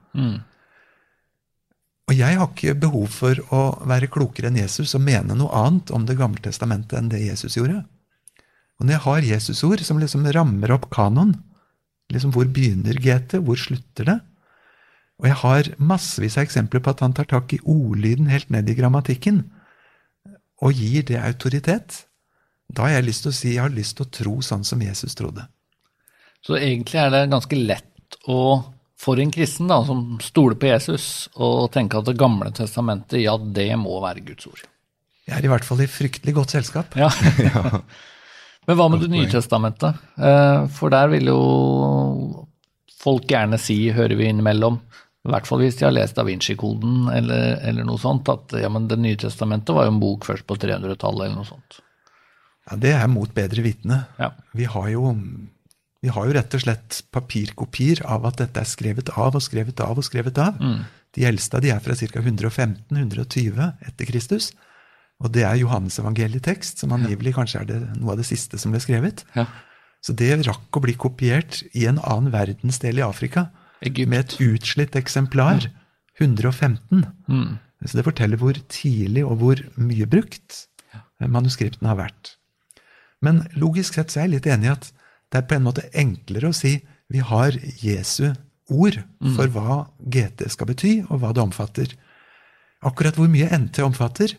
[2.10, 5.92] Og jeg har ikke behov for å være klokere enn Jesus og mene noe annet
[5.92, 7.84] om Det gamle testamentet enn det Jesus gjorde.
[8.80, 11.36] Og når jeg har Jesusord som liksom rammer opp kanon,
[12.10, 14.20] liksom hvor begynner GT, hvor slutter det?
[15.20, 18.70] Og jeg har massevis av eksempler på at han tar tak i ordlyden helt ned
[18.72, 19.44] i grammatikken,
[20.64, 22.04] og gir det autoritet.
[22.72, 24.82] Da har jeg lyst til å si jeg har lyst til å tro sånn som
[24.84, 25.46] Jesus trodde.
[26.46, 28.62] Så egentlig er det ganske lett å,
[29.00, 33.36] for en kristen da, som stoler på Jesus, å tenke at Det gamle testamentet, ja,
[33.38, 34.64] det må være Guds ord.
[35.28, 36.96] Jeg er i hvert fall i fryktelig godt selskap.
[37.00, 37.12] Ja.
[38.70, 40.00] Men hva med Det nye testamentet?
[40.16, 41.40] Eh, For der vil jo
[43.00, 44.80] folk gjerne si, hører vi innimellom,
[45.28, 48.70] i hvert fall hvis de har lest Da Vinci-koden eller, eller noe sånt, at ja,
[48.72, 51.82] men Det nye testamentet var jo en bok først på 300-tallet eller noe sånt.
[52.70, 54.06] Ja, Det er mot bedre vitende.
[54.20, 54.32] Ja.
[54.56, 55.12] Vi har jo
[56.00, 59.84] Vi har jo rett og slett papirkopier av at dette er skrevet av og skrevet
[59.84, 60.56] av og skrevet av.
[61.18, 62.22] De eldste de er fra ca.
[62.24, 64.54] 115-120 etter Kristus.
[65.20, 68.80] Og det er Johannes-evangelietekst, som angivelig kanskje er det, noe av det siste som ble
[68.80, 69.26] skrevet.
[69.36, 69.50] Ja.
[70.00, 73.50] Så det rakk å bli kopiert i en annen verdensdel i Afrika
[73.82, 74.10] Egypt.
[74.10, 75.70] med et utslitt eksemplar.
[76.20, 77.06] 115.
[77.86, 80.66] Så det forteller hvor tidlig og hvor mye brukt
[81.20, 82.36] manuskriptene har vært.
[83.24, 84.92] Men logisk sett så er jeg litt enig i at
[85.30, 88.34] det er på en måte enklere å si vi har Jesu
[88.70, 89.00] ord
[89.36, 91.96] for hva GT skal bety, og hva det omfatter.
[92.86, 94.36] Akkurat hvor mye NT omfatter,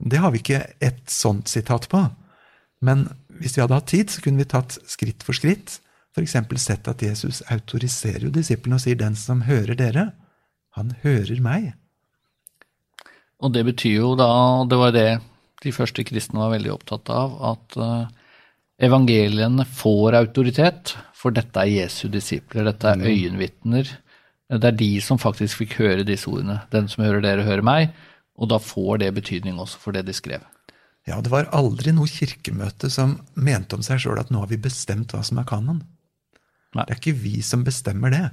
[0.00, 2.00] det har vi ikke ett sånt sitat på.
[2.84, 3.06] Men
[3.40, 5.80] hvis vi hadde hatt tid, så kunne vi tatt skritt for skritt.
[6.14, 6.36] F.eks.
[6.62, 10.12] sett at Jesus autoriserer jo disiplene og sier 'den som hører dere,
[10.78, 11.72] han hører meg'.
[13.42, 14.28] Og det betyr jo da,
[14.68, 15.20] det var det
[15.64, 18.06] de første kristne var veldig opptatt av, at eh,
[18.86, 23.90] evangeliene får autoritet, for dette er Jesu disipler, dette er øyenvitner.
[24.52, 26.60] Det er de som faktisk fikk høre disse ordene.
[26.70, 27.94] Den som hører dere, hører meg.
[28.36, 30.42] Og da får det betydning også for det de skrev.
[31.08, 34.60] Ja, det var aldri noe kirkemøte som mente om seg sjøl at nå har vi
[34.60, 35.82] bestemt hva som er kanon.
[36.74, 36.84] Nei.
[36.84, 38.24] Det er ikke vi som bestemmer det.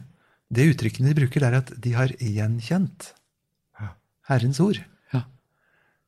[0.52, 3.12] Det uttrykket de bruker, det er at de har gjenkjent
[4.30, 4.80] Herrens ord.
[5.14, 5.26] Ja.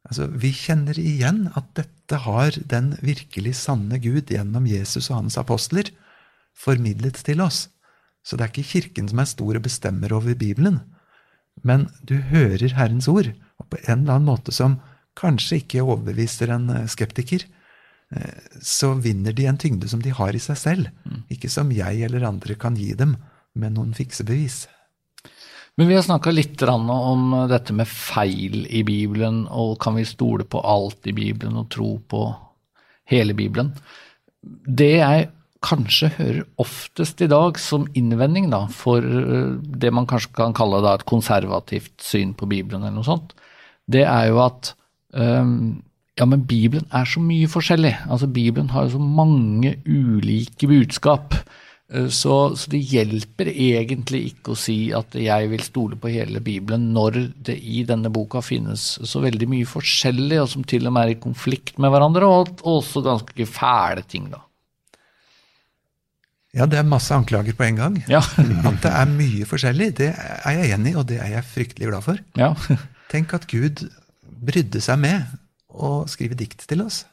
[0.08, 5.40] Altså, Vi kjenner igjen at dette har den virkelig sanne Gud gjennom Jesus og hans
[5.40, 5.90] apostler
[6.54, 7.68] formidlet til oss.
[8.24, 10.80] Så det er ikke Kirken som er stor og bestemmer over Bibelen.
[11.64, 14.80] Men du hører Herrens ord, og på en eller annen måte som
[15.20, 17.44] kanskje ikke overbeviser en skeptiker,
[18.62, 20.90] så vinner de en tyngde som de har i seg selv,
[21.34, 23.18] ikke som jeg eller andre kan gi dem
[23.58, 24.64] med noen fiksebevis.
[25.78, 30.46] Men vi har snakka litt om dette med feil i Bibelen, og kan vi stole
[30.46, 32.28] på alt i Bibelen og tro på
[33.10, 33.72] hele Bibelen?
[34.44, 35.32] Det jeg
[35.64, 40.82] kanskje hører oftest i dag som innvending da, for eh, det man kanskje kan kalle
[40.84, 43.34] da, et konservativt syn på Bibelen, eller noe sånt,
[43.90, 44.74] det er jo at
[45.16, 45.82] ehm,
[46.20, 47.96] ja, men Bibelen er så mye forskjellig.
[48.08, 51.34] Altså Bibelen har jo så mange ulike budskap.
[51.92, 56.40] Eh, Så, så det hjelper egentlig ikke å si at jeg vil stole på hele
[56.42, 57.18] Bibelen når
[57.50, 61.16] det i denne boka finnes så veldig mye forskjellig, og som til og med er
[61.16, 64.42] i konflikt med hverandre, og også ganske fæle ting, da.
[66.54, 67.96] Ja, det er masse anklager på en gang.
[68.08, 68.20] Ja.
[68.70, 71.90] At det er mye forskjellig, det er jeg enig i, og det er jeg fryktelig
[71.90, 72.22] glad for.
[72.38, 72.54] ja.
[73.10, 73.84] Tenk at Gud
[74.42, 75.34] brydde seg med
[75.74, 77.04] å skrive dikt til oss.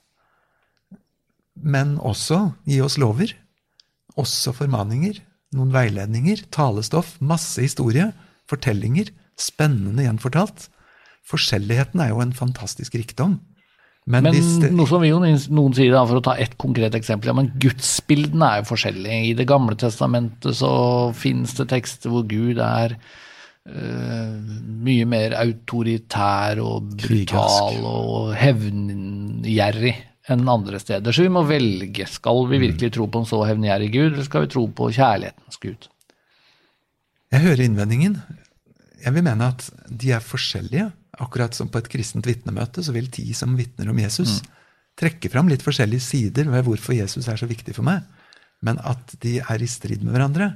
[1.60, 3.34] Men også gi oss lover.
[4.20, 5.20] Også formaninger.
[5.56, 6.46] Noen veiledninger.
[6.54, 7.16] Talestoff.
[7.20, 8.10] Masse historie.
[8.50, 9.12] Fortellinger.
[9.40, 10.68] Spennende gjenfortalt.
[11.30, 13.38] Forskjelligheten er jo en fantastisk rikdom.
[14.10, 16.96] Men, Men det, noe som vi jo noen sier, da, for å ta ett konkret
[16.96, 19.18] eksempel, ja, men gudsbildene er jo forskjellige.
[19.28, 20.72] I Det gamle testamentet så
[21.14, 22.96] finnes det tekster hvor Gud er
[23.68, 29.92] mye mer autoritær og brutal og hevngjerrig
[30.30, 31.12] enn andre steder.
[31.12, 32.06] Så vi må velge.
[32.08, 35.60] Skal vi virkelig tro på en så hevngjerrig Gud, eller skal vi tro på kjærlighetens
[35.62, 35.90] Gud?
[37.30, 38.16] Jeg hører innvendingen.
[39.00, 40.88] Jeg vil mene at de er forskjellige.
[41.20, 44.40] Akkurat som på et kristent vitnemøte, så vil de som vitner om Jesus,
[44.98, 48.06] trekke fram litt forskjellige sider ved hvorfor Jesus er så viktig for meg.
[48.64, 50.54] Men at de er i strid med hverandre,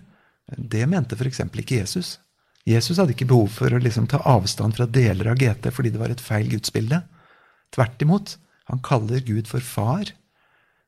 [0.56, 1.40] det mente f.eks.
[1.40, 2.18] ikke Jesus.
[2.66, 6.00] Jesus hadde ikke behov for å liksom ta avstand fra deler av GT fordi det
[6.00, 7.02] var et feil gudsbilde.
[7.74, 8.36] Tvert imot.
[8.72, 10.08] Han kaller Gud for far,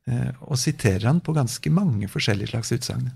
[0.09, 3.11] eh, og siterer han på ganske mange forskjellige slags utsagn.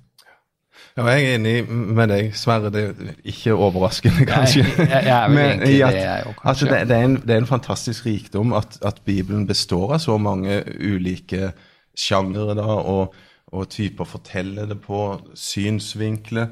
[0.97, 2.71] Ja, jeg er enig med deg, Sverre.
[2.73, 4.63] Det er ikke overraskende, kanskje.
[4.65, 6.69] jeg- jeg er vel Men egentlig at, det, jeg også, at kanskje.
[6.71, 10.19] det, det, er en, det er en fantastisk rikdom at, at Bibelen består av så
[10.21, 11.53] mange ulike
[11.97, 13.15] sjangere da, og,
[13.53, 15.01] og typer å fortelle det på,
[15.37, 16.49] synsvinkler.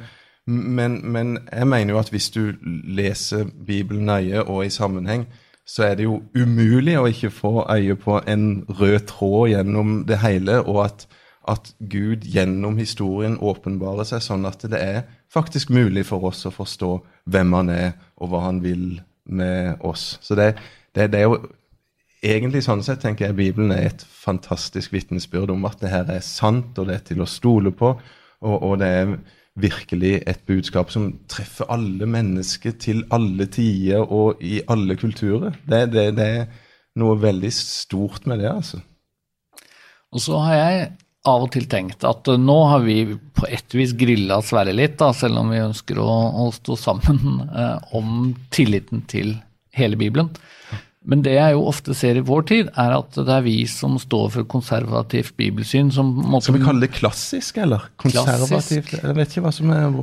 [0.48, 2.54] Men, men jeg mener jo at hvis du
[2.88, 5.26] leser Bibelen nøye og i sammenheng,
[5.68, 10.22] så er det jo umulig å ikke få øye på en rød tråd gjennom det
[10.22, 11.04] hele, og at,
[11.48, 16.54] at Gud gjennom historien åpenbarer seg sånn at det er faktisk mulig for oss å
[16.54, 16.94] forstå
[17.28, 20.14] hvem han er, og hva han vil med oss.
[20.24, 20.54] Så det,
[20.96, 21.42] det, det er jo
[22.24, 26.24] egentlig sånn sett tenker jeg Bibelen er et fantastisk vitnesbyrd om at det her er
[26.24, 27.92] sant, og det er til å stole på,
[28.40, 29.18] og, og det er
[29.58, 35.56] virkelig et budskap som treffer alle mennesker til alle tider og i alle kulturer.
[35.68, 36.46] Det, det, det er
[36.98, 38.80] noe veldig stort med det, altså.
[40.14, 40.88] Og så har jeg
[41.28, 43.00] av og til tenkt at eh, nå har vi
[43.36, 46.08] på et vis grilla Sverre litt, da, selv om vi ønsker å,
[46.44, 49.34] å stå sammen eh, om tilliten til
[49.76, 50.30] hele Bibelen.
[51.06, 53.94] Men det jeg jo ofte ser i vår tid, er at det er vi som
[54.02, 57.86] står for konservativt bibelsyn som måtte, Skal vi kalle det klassisk, eller?
[58.02, 58.96] Konservativt?
[58.98, 59.94] Jeg vet ikke hva som er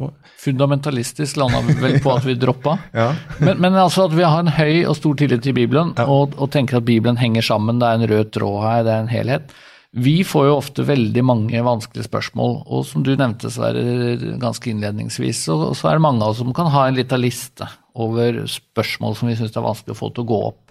[0.46, 2.78] Fundamentalistisk landa vi vel på at vi droppa.
[2.96, 3.10] Ja.
[3.44, 6.52] Men, men altså at vi har en høy og stor tillit til Bibelen, og, og
[6.54, 9.56] tenker at Bibelen henger sammen, det er en rød tråd her, det er en helhet.
[9.96, 15.46] Vi får jo ofte veldig mange vanskelige spørsmål, og som du nevnte Sverre, ganske innledningsvis,
[15.48, 19.16] så, så er det mange av oss som kan ha en lita liste over spørsmål
[19.16, 20.65] som vi syns er vanskelig å få til å gå opp.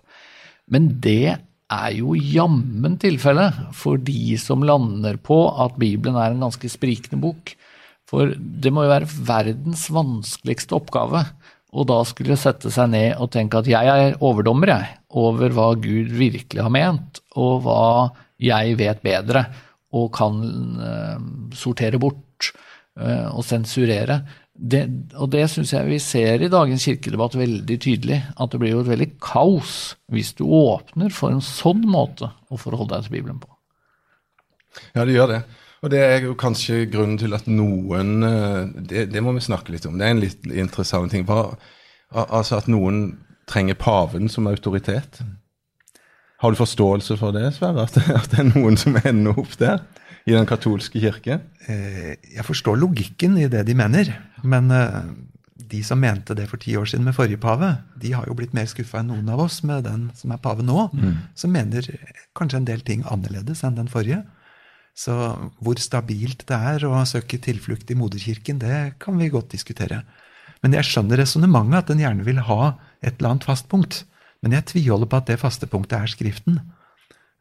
[0.73, 1.37] Men det
[1.75, 7.21] er jo jammen tilfellet for de som lander på at Bibelen er en ganske sprikende
[7.23, 7.55] bok.
[8.09, 11.25] For det må jo være verdens vanskeligste oppgave
[11.75, 15.73] og da skulle sette seg ned og tenke at jeg er overdommer, jeg, over hva
[15.75, 18.11] Gud virkelig har ment, og hva
[18.43, 19.45] jeg vet bedre
[19.95, 20.39] og kan
[20.79, 21.19] uh,
[21.55, 22.51] sortere bort
[22.99, 24.21] uh, og sensurere.
[24.55, 24.85] Det,
[25.19, 28.85] og det syns jeg vi ser i dagens kirkedebatt veldig tydelig, at det blir jo
[28.85, 29.73] et veldig kaos
[30.15, 33.51] hvis du åpner for en sånn måte å forholde deg til Bibelen på.
[34.95, 35.41] Ja, det gjør det.
[35.85, 39.75] Og det er jo kanskje grunnen til at noen eh, Det, det må vi snakke
[39.75, 39.99] litt om.
[39.99, 41.27] Det er en litt interessant ting.
[41.29, 41.59] Hva,
[42.25, 43.19] altså at noen
[43.51, 45.21] trenger paven som autoritet.
[46.41, 47.85] Har du forståelse for det, Sverre?
[47.85, 49.83] At, at det er noen som ender opp der?
[50.25, 51.41] I den katolske kirke?
[51.69, 54.09] Eh, jeg forstår logikken i det de mener.
[54.43, 55.03] Men eh,
[55.55, 58.55] de som mente det for ti år siden med forrige pave, de har jo blitt
[58.57, 61.13] mer skuffa enn noen av oss med den som er pave nå, mm.
[61.37, 61.89] som mener
[62.37, 64.23] kanskje en del ting annerledes enn den forrige.
[64.95, 65.15] Så
[65.59, 70.05] hvor stabilt det er å søke tilflukt i moderkirken, det kan vi godt diskutere.
[70.63, 74.05] Men jeg skjønner resonnementet, at en gjerne vil ha et eller annet fast punkt.
[74.41, 76.61] Men jeg tviholder på at det faste punktet er Skriften.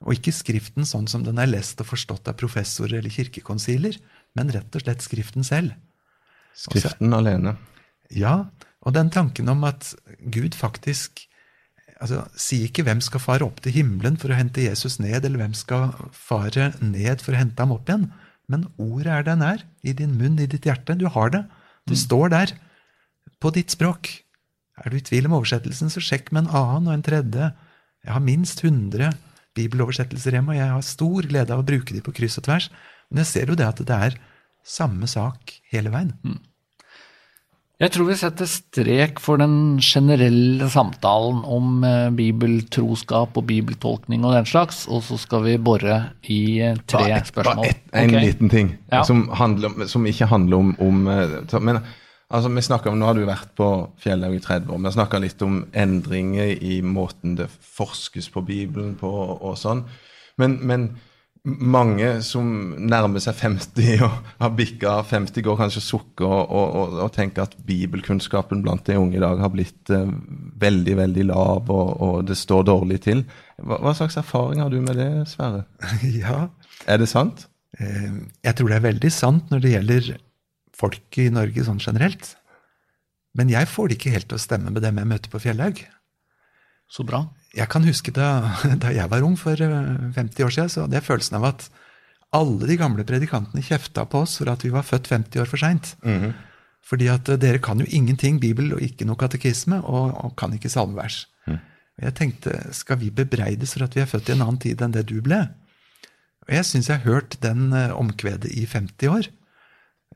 [0.04, 3.98] Og ikke Skriften sånn som den er lest og forstått av professorer eller kirkekonsiler,
[4.36, 5.76] men rett og slett Skriften selv.
[6.58, 7.56] Skriften Også, alene.
[8.14, 8.36] Ja,
[8.84, 11.24] og den tanken om at Gud faktisk
[12.04, 15.40] altså, Si ikke hvem skal fare opp til himmelen for å hente Jesus ned, eller
[15.40, 18.10] hvem skal fare ned for å hente ham opp igjen.
[18.52, 19.64] Men ordet er den nær.
[19.84, 20.98] i din munn, i ditt hjerte.
[21.00, 21.46] Du har det.
[21.88, 22.04] Det mm.
[22.04, 22.56] står der.
[23.40, 24.12] På ditt språk.
[24.84, 27.52] Er du i tvil om oversettelsen, så sjekk med en annen og en tredje.
[28.04, 29.14] Jeg har minst 100
[29.58, 32.70] bibeloversettelser hjemme, og jeg har stor glede av å bruke de på kryss og tvers.
[33.10, 34.18] Men jeg ser jo det at det er
[34.64, 36.16] samme sak hele veien.
[36.24, 36.42] Mm.
[37.82, 44.38] Jeg tror vi setter strek for den generelle samtalen om eh, bibeltroskap og bibeltolkning og
[44.38, 45.98] den slags, og så skal vi bore
[46.32, 47.66] i eh, tre bare, spørsmål.
[47.66, 48.28] Bare et, en okay.
[48.30, 49.02] liten ting ja.
[49.04, 51.82] som, handler, som, ikke handler om, om eh, men,
[52.34, 53.70] altså, vi om, Nå har du vært på
[54.02, 54.82] Fjellhaug i 30 år.
[54.82, 59.86] Vi har snakka litt om endringer i måten det forskes på Bibelen på og sånn.
[60.42, 60.88] Men, men
[61.44, 62.48] mange som
[62.80, 67.58] nærmer seg 50 og har bikka 50, går kanskje sukker og, og, og, tenker at
[67.68, 70.14] bibelkunnskapen blant de unge i dag har blitt eh,
[70.64, 73.26] veldig veldig lav, og, og, det står dårlig til.
[73.60, 75.66] Hva, hva, slags erfaring har du med det, Sverre?
[76.24, 76.48] Ja.
[76.88, 77.48] Er det sant?
[77.80, 78.12] Eh,
[78.44, 80.14] jeg tror det er veldig sant når det gjelder
[80.78, 82.34] folk i Norge sånn generelt.
[83.38, 85.82] Men jeg får det ikke helt til å stemme med dem jeg møter på Fjellhaug.
[86.94, 87.24] Så bra.
[87.54, 88.30] Jeg kan huske da,
[88.84, 91.68] da, jeg var ung for 50 eh, år siden, så hadde jeg følelsen av at
[92.34, 95.62] alle de gamle predikantene kjefta på oss for at vi var født 50 år for
[95.62, 95.96] seint.
[96.06, 96.34] Mm -hmm.
[96.84, 100.54] Fordi at eh, dere kan jo ingenting Bibel og ikke noe katekisme, og, og kan
[100.54, 101.28] ikke salmevers.
[101.48, 101.60] Mm.
[101.98, 104.82] Og jeg tenkte, skal vi bebreides for at vi er født i en annen tid
[104.82, 105.48] enn det du ble?
[106.48, 109.30] Og jeg syns jeg har hørt den uh, omkvedet i 50 år.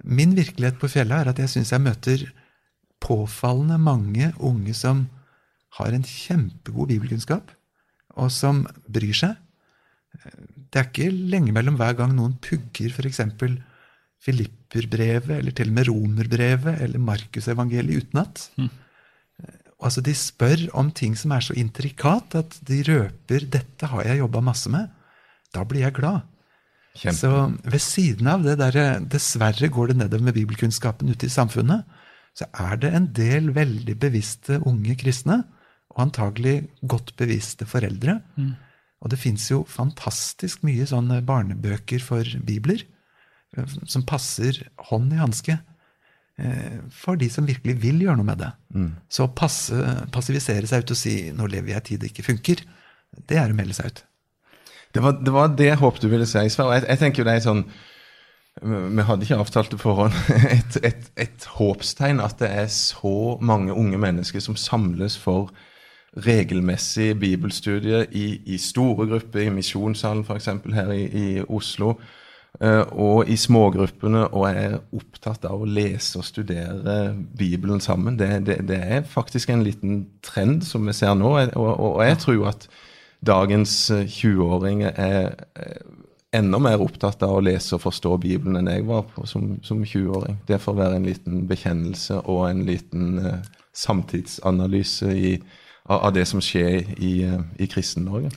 [0.04, 2.26] Min virkelighet på fjellet er at jeg syns jeg møter
[3.04, 5.06] påfallende mange unge som
[5.78, 7.52] har en kjempegod bibelkunnskap,
[8.18, 9.36] og som bryr seg.
[10.72, 13.22] Det er ikke lenge mellom hver gang noen pugger f.eks.
[14.28, 18.48] Filipperbrevet, eller til og med Romerbrevet eller Markusevangeliet utenat.
[18.58, 18.72] Mm.
[19.78, 24.24] Altså, de spør om ting som er så intrikat at de røper 'dette har jeg
[24.24, 24.90] jobba masse med'.
[25.54, 26.26] Da blir jeg glad.
[26.98, 27.18] Kjempe.
[27.20, 27.32] Så
[27.64, 31.86] ved siden av det derre 'dessverre går det nedover med bibelkunnskapen ute i samfunnet',
[32.38, 35.44] så er det en del veldig bevisste unge kristne
[35.94, 38.20] og antagelig godt bevisste foreldre.
[38.38, 38.54] Mm.
[39.02, 42.84] Og det fins jo fantastisk mye sånne barnebøker for bibler
[43.58, 45.58] eh, som passer hånd i hanske
[46.38, 48.52] eh, for de som virkelig vil gjøre noe med det.
[48.74, 48.92] Mm.
[49.10, 52.66] Så å passivisere seg ut og si 'nå lever jeg i tid det ikke funker',
[53.30, 54.04] det er å melde seg ut.
[54.98, 56.80] Det var det, var det håpet du ville si, Sverre.
[56.80, 57.68] Jeg, jeg tenker jo det er sånn
[58.66, 60.16] vi hadde ikke avtalt det forhånd.
[60.58, 65.52] Et, et, et håpstegn at det er så mange unge mennesker som samles for
[66.26, 70.50] regelmessig bibelstudie i, i, store grupper, i Misjonssalen f.eks.
[70.74, 72.00] her i, i, Oslo.
[72.58, 78.18] eh, og i smågruppene og er opptatt av å lese og studere Bibelen sammen.
[78.18, 82.24] Det, det, det er faktisk en liten trend som vi ser nå, og, og jeg
[82.26, 82.70] tror at
[83.28, 85.36] dagens 20-åringer er
[86.36, 89.84] enda mer opptatt av å lese og forstå Bibelen enn jeg var på som, som
[89.84, 90.42] 20-åring.
[90.48, 93.38] Det får være en liten bekjennelse og en liten uh,
[93.78, 95.38] samtidsanalyse i,
[95.88, 98.34] av, av, det som skjer i, uh, i Kristen-Norge.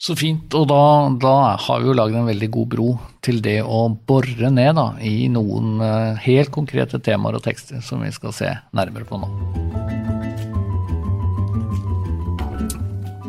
[0.00, 0.52] Så fint.
[0.56, 0.82] Og da,
[1.20, 2.90] da har vi jo lagd en veldig god bro
[3.24, 8.04] til det å bore ned da, i noen uh, helt konkrete temaer og tekster som
[8.04, 10.05] vi skal se nærmere på nå.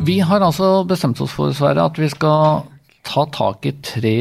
[0.07, 2.67] Vi har altså bestemt oss for Sverre, at vi skal
[3.07, 4.19] ta tak i tre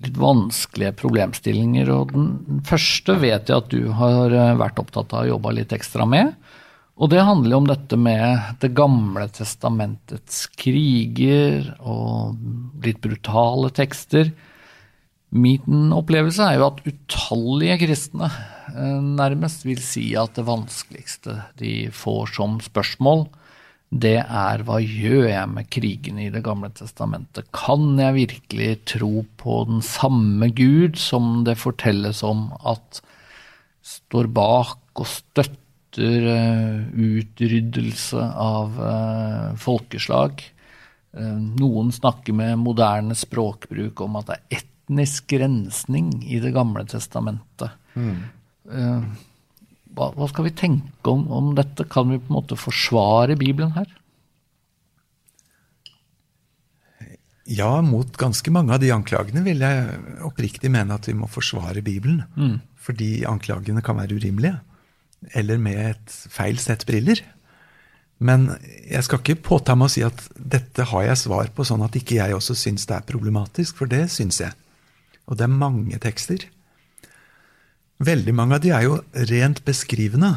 [0.00, 1.90] litt vanskelige problemstillinger.
[1.92, 5.74] og Den første vet jeg at du har eh, vært opptatt av å jobbe litt
[5.76, 6.32] ekstra med.
[7.00, 12.40] Og det handler jo om dette med Det gamle testamentets kriger og
[12.84, 14.32] litt brutale tekster.
[15.30, 21.74] Min opplevelse er jo at utallige kristne eh, nærmest vil si at det vanskeligste de
[21.94, 23.28] får som spørsmål,
[23.90, 27.48] det er hva gjør jeg med krigene i Det gamle testamentet?
[27.50, 33.00] Kan jeg virkelig tro på den samme Gud som det fortelles om at
[33.82, 40.38] står bak og støtter uh, utryddelse av uh, folkeslag?
[41.10, 46.86] Uh, noen snakker med moderne språkbruk om at det er etnisk rensning i Det gamle
[46.86, 47.74] testamentet.
[47.98, 48.22] Mm
[49.96, 51.86] hva, hva, skal vi tenke om, om, dette?
[51.90, 53.88] Kan vi på en måte forsvare Bibelen her?
[57.50, 61.82] Ja, mot ganske mange av de anklagene vil jeg oppriktig mene at vi må forsvare
[61.82, 62.22] Bibelen.
[62.36, 62.60] Mm.
[62.80, 64.60] Fordi anklagene kan være urimelige.
[65.36, 67.24] Eller med et feil sett briller.
[68.20, 68.50] Men
[68.84, 71.96] jeg skal ikke påta meg å si at dette har jeg svar på, sånn at
[71.96, 74.52] ikke jeg også syns det er problematisk, for det syns jeg.
[75.26, 76.44] Og det er mange tekster
[78.00, 78.96] Veldig mange av de er jo
[79.28, 80.32] rent beskrivende.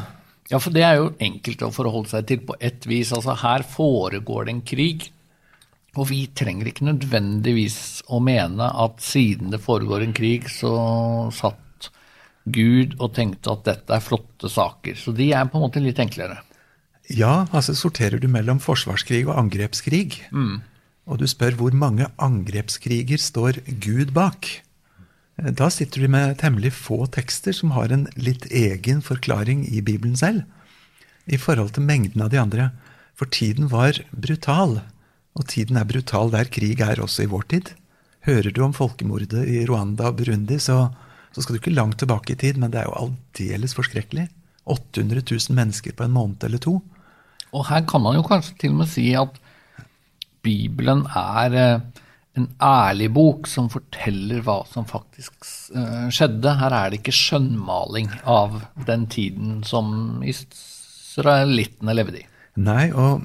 [0.50, 3.14] Ja, for det er jo enkelt å forholde seg til på ett vis.
[3.16, 5.06] Altså, her foregår det en krig.
[5.94, 7.78] Og vi trenger ikke nødvendigvis
[8.12, 10.74] å mene at siden det foregår en krig, så
[11.32, 11.88] satt
[12.44, 14.98] Gud og tenkte at dette er flotte saker.
[15.00, 16.42] Så de er på en måte litt enklere.
[17.12, 20.54] Ja, altså sorterer du mellom forsvarskrig og angrepskrig, mm.
[21.08, 24.48] og du spør hvor mange angrepskriger står Gud bak,
[25.36, 30.16] da sitter du med temmelig få tekster som har en litt egen forklaring i Bibelen
[30.16, 30.44] selv,
[31.26, 32.68] i forhold til mengden av de andre.
[33.18, 34.80] For tiden var brutal,
[35.34, 37.72] og tiden er brutal der krig er også i vår tid.
[38.24, 40.88] Hører du om folkemordet i Rwanda og Burundi, så,
[41.34, 44.28] så skal du ikke langt tilbake i tid, men det er jo aldeles forskrekkelig.
[44.64, 46.78] 800 000 mennesker på en måned eller to.
[47.54, 49.34] Og her kan man jo kanskje til og med si at
[50.44, 51.82] Bibelen er eh,
[52.34, 56.56] en ærlig bok som forteller hva som faktisk uh, skjedde.
[56.58, 58.58] Her er det ikke skjønnmaling av
[58.88, 62.26] den tiden som israelittene levde i.
[62.58, 63.22] Nei, og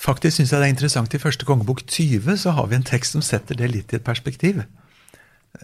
[0.00, 3.16] faktisk syns jeg det er interessant i første kongebok 20 så har vi en tekst
[3.16, 4.62] som setter det litt i et perspektiv.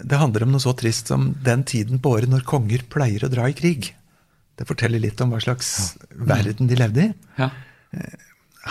[0.03, 3.31] Det handler om noe så trist som den tiden på året når konger pleier å
[3.31, 3.93] dra i krig.
[4.59, 6.27] Det forteller litt om hva slags ja.
[6.35, 7.15] verden de levde i.
[7.39, 7.51] Ja.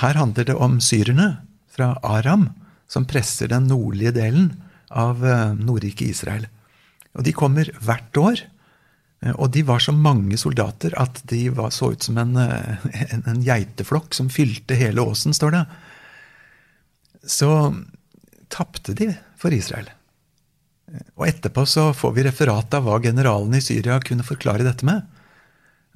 [0.01, 1.29] Her handler det om syrerne
[1.71, 2.49] fra Aram
[2.91, 4.51] som presser den nordlige delen
[4.89, 6.45] av eh, Nordriket Israel.
[7.15, 8.43] Og De kommer hvert år.
[9.25, 12.87] Eh, og de var så mange soldater at de var, så ut som en, eh,
[13.09, 15.65] en, en, geiteflokk som fylte hele åsen, står det.
[17.25, 17.49] Så
[18.53, 19.89] tapte de for Israel.
[21.17, 25.01] Og etterpå så får vi referat av hva generalene i Syria kunne forklare dette med.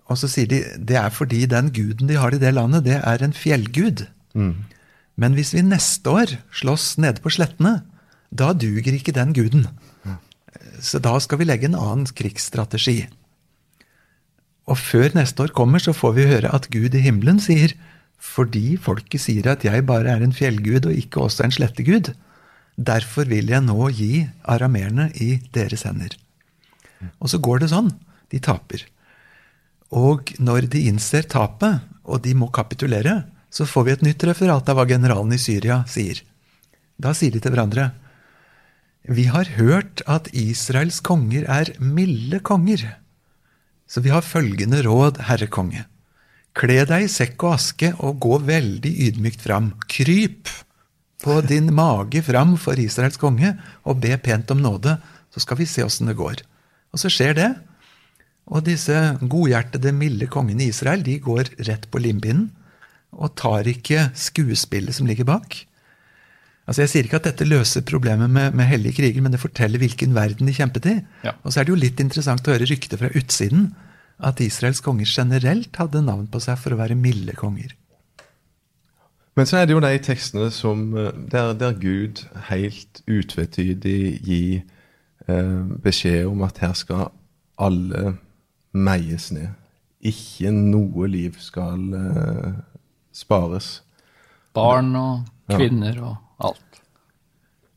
[0.10, 2.98] Og så sier de det er fordi den guden de har i det landet, det
[2.98, 4.08] er en fjellgud.
[4.34, 4.56] Mm.
[5.20, 7.82] Men hvis vi neste år slåss nede på slettene,
[8.32, 9.68] da duger ikke den guden.
[10.80, 13.02] Så da skal vi legge en annen krigsstrategi.
[14.70, 17.76] Og før neste år kommer, så får vi høre at Gud i himmelen sier
[18.20, 22.12] fordi folket sier at jeg bare er en fjellgud og ikke også en slettegud,
[22.76, 26.18] derfor vil jeg nå gi arameerne i deres hender.
[27.24, 27.94] Og så går det sånn.
[28.30, 28.84] De taper.
[29.96, 34.70] Og når de innser tapet, og de må kapitulere, så får vi et nytt referat
[34.70, 36.22] av hva generalen i Syria sier.
[37.02, 37.91] Da sier de til hverandre
[39.10, 42.84] Vi har hørt at Israels konger er milde konger.
[43.89, 45.88] Så vi har følgende råd, herre konge.
[46.54, 49.72] Kle deg i sekk og aske og gå veldig ydmykt fram.
[49.89, 50.52] Kryp
[51.24, 55.00] på din mage fram for Israels konge og be pent om nåde,
[55.34, 56.43] så skal vi se åssen det går.
[56.93, 57.50] Og så skjer det.
[58.50, 62.50] Og disse godhjertede, milde kongene i Israel de går rett på limpinnen
[63.16, 65.57] og tar ikke skuespillet som ligger bak.
[66.70, 69.82] Altså Jeg sier ikke at dette løser problemet med, med hellige kriger, men det forteller
[69.82, 70.97] hvilken verden de kjempet i.
[71.26, 71.34] Ja.
[71.41, 73.72] Og så er det jo litt interessant å høre ryktet fra utsiden
[74.20, 77.74] at Israels konger generelt hadde navn på seg for å være milde konger.
[79.39, 84.62] Men så er det jo de tekstene som, eh, der, der Gud helt utvetydig gir
[85.28, 87.10] eh, beskjed om at her skal
[87.57, 88.18] alle
[88.76, 89.55] meies ned.
[90.05, 92.60] Ikke noe liv skal eh,
[93.16, 93.80] spares.
[94.55, 96.16] Barn og kvinner og
[96.49, 96.82] alt.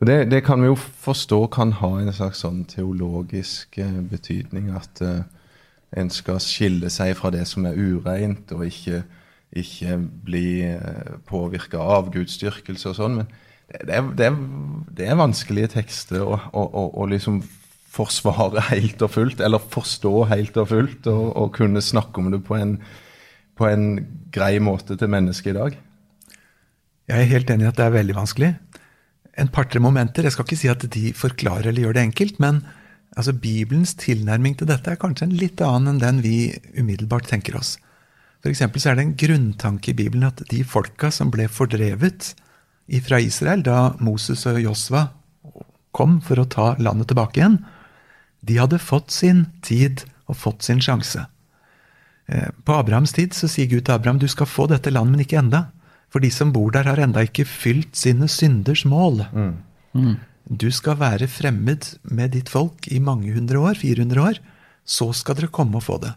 [0.03, 4.73] Og det, det kan vi jo forstå kan ha en slags sånn teologisk eh, betydning.
[4.75, 5.23] At eh,
[5.95, 9.05] en skal skille seg fra det som er ureint, og ikke,
[9.55, 13.21] ikke bli eh, påvirka av gudsdyrkelse og sånn.
[13.21, 13.31] Men
[13.69, 14.41] det, det, er, det, er,
[14.91, 17.39] det, er, vanskelige tekster å, å, å, å, liksom
[17.93, 22.43] forsvare helt og fullt, eller forstå helt og fullt, og, og kunne snakke om det
[22.49, 22.79] på en,
[23.59, 23.87] på en
[24.33, 25.79] grei måte til mennesket i dag.
[27.11, 28.53] Jeg er helt enig i at det er veldig vanskelig.
[29.41, 30.25] En par-tre momenter.
[30.25, 32.63] Jeg skal ikke si at de forklarer eller gjør det enkelt, men
[33.17, 36.37] altså Bibelens tilnærming til dette er kanskje en litt annen enn den vi
[36.79, 37.77] umiddelbart tenker oss.
[38.43, 42.33] For så er det en grunntanke i Bibelen at de folka som ble fordrevet
[43.07, 45.07] fra Israel da Moses og Josva
[45.95, 47.61] kom for å ta landet tilbake igjen,
[48.43, 51.27] de hadde fått sin tid og fått sin sjanse.
[52.27, 55.25] Eh, på Abrahams tid så sier Gud til Abraham du skal få dette landet, men
[55.25, 55.67] ikke enda.
[56.13, 59.25] For de som bor der, har enda ikke fylt sine synders mål.
[59.33, 59.55] Mm.
[59.97, 60.17] Mm.
[60.49, 64.43] Du skal være fremmed med ditt folk i mange hundre år, 400 år.
[64.85, 66.13] Så skal dere komme og få det.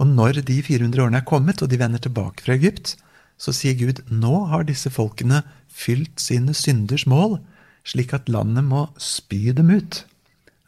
[0.00, 2.96] Og når de 400 årene er kommet, og de vender tilbake fra Egypt,
[3.38, 7.38] så sier Gud nå har disse folkene fylt sine synders mål,
[7.84, 10.04] slik at landet må spy dem ut.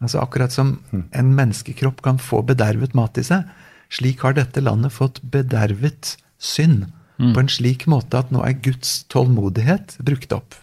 [0.03, 3.47] Altså Akkurat som en menneskekropp kan få bedervet mat i seg,
[3.95, 6.89] slik har dette landet fått bedervet synd
[7.19, 7.33] mm.
[7.35, 10.59] på en slik måte at nå er Guds tålmodighet brukt opp.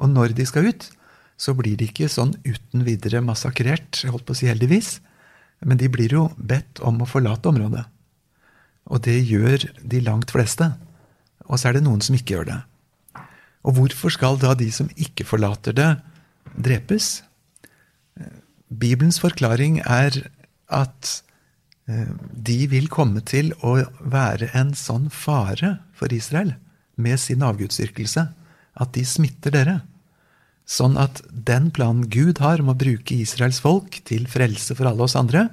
[0.00, 0.86] Og når de skal ut,
[1.40, 4.98] så blir de ikke sånn uten videre massakrert, jeg holdt på å si heldigvis,
[5.64, 7.84] men de blir jo bedt om å forlate området.
[8.92, 10.74] Og det gjør de langt fleste.
[11.48, 12.60] Og så er det noen som ikke gjør det.
[13.64, 15.90] Og hvorfor skal da de som ikke forlater det,
[16.52, 17.22] drepes?
[18.68, 20.26] Bibelens forklaring er
[20.68, 21.20] at
[21.86, 26.54] de vil komme til å være en sånn fare for Israel
[26.96, 28.24] med sin avgudsdyrkelse
[28.80, 29.74] at de smitter dere.
[30.64, 35.04] Sånn at den planen Gud har om å bruke Israels folk til frelse for alle
[35.04, 35.50] oss andre,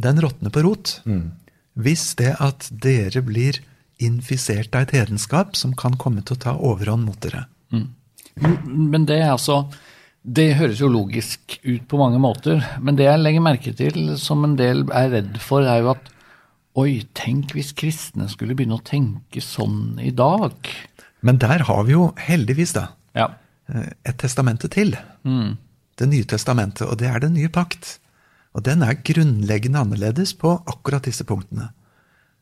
[0.00, 1.00] den råtner på rot.
[1.04, 1.32] Mm.
[1.74, 3.58] Hvis det at dere blir
[4.00, 7.44] infisert av et hedenskap som kan komme til å ta overhånd mot dere.
[7.74, 7.88] Mm.
[8.92, 9.64] Men det er altså
[10.20, 14.44] det høres jo logisk ut på mange måter, men det jeg legger merke til, som
[14.44, 16.10] en del er redd for, er jo at
[16.80, 20.54] oi, tenk hvis kristne skulle begynne å tenke sånn i dag.
[21.24, 23.32] Men der har vi jo heldigvis, da, ja.
[23.70, 24.94] Eh, et testamente til.
[25.24, 25.56] Mm.
[25.98, 27.98] Det nye testamentet, og det er den nye pakt.
[28.56, 31.70] Og den er grunnleggende annerledes på akkurat disse punktene.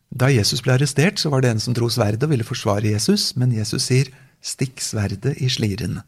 [0.09, 3.35] Da Jesus ble arrestert, så var det en som dro sverdet og ville forsvare Jesus,
[3.37, 4.09] men Jesus sier
[4.41, 6.01] 'stikk sverdet i sliren'.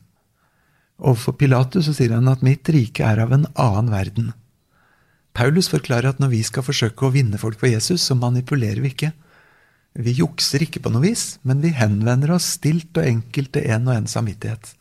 [1.01, 4.33] Overfor Pilatus så sier han at 'mitt rike er av en annen verden'.
[5.33, 8.91] Paulus forklarer at når vi skal forsøke å vinne folk for Jesus, så manipulerer vi
[8.93, 9.13] ikke.
[9.95, 13.89] Vi jukser ikke på noe vis, men vi henvender oss stilt og enkelt til en
[13.89, 14.75] og en samvittighet.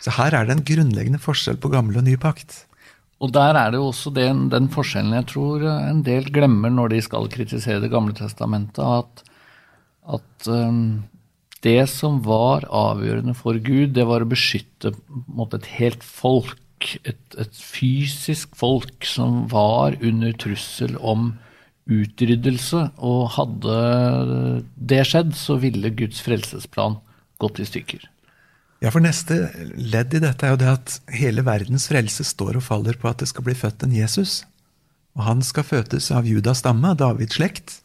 [0.00, 2.64] Så her er det en grunnleggende forskjell på gammel og ny pakt.
[3.20, 6.94] Og der er det jo også den, den forskjellen jeg tror en del glemmer når
[6.94, 9.24] de skal kritisere Det gamle testamentet, at,
[10.08, 11.02] at um,
[11.64, 14.94] det som var avgjørende for Gud, det var å beskytte
[15.28, 16.56] måte, et helt folk.
[17.04, 21.34] Et, et, fysisk folk som var under trussel om
[21.90, 22.86] utryddelse.
[23.04, 23.74] Og hadde
[24.76, 26.96] det skjedd, så ville Guds frelsesplan
[27.40, 28.08] gått i stykker.
[28.80, 32.64] Ja, for neste ledd i dette er jo det at hele verdens frelse står og
[32.64, 34.40] faller på at det skal bli født en Jesus.
[35.18, 37.80] Og han skal fødes av Judas stamme, Davids slekt.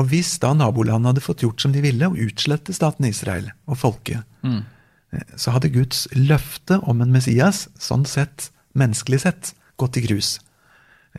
[0.00, 3.76] Og hvis da nabolandene hadde fått gjort som de ville, og utslette staten Israel og
[3.82, 4.62] folket, mm.
[5.36, 10.38] så hadde Guds løfte om en Messias, sånn sett, menneskelig sett, gått i grus.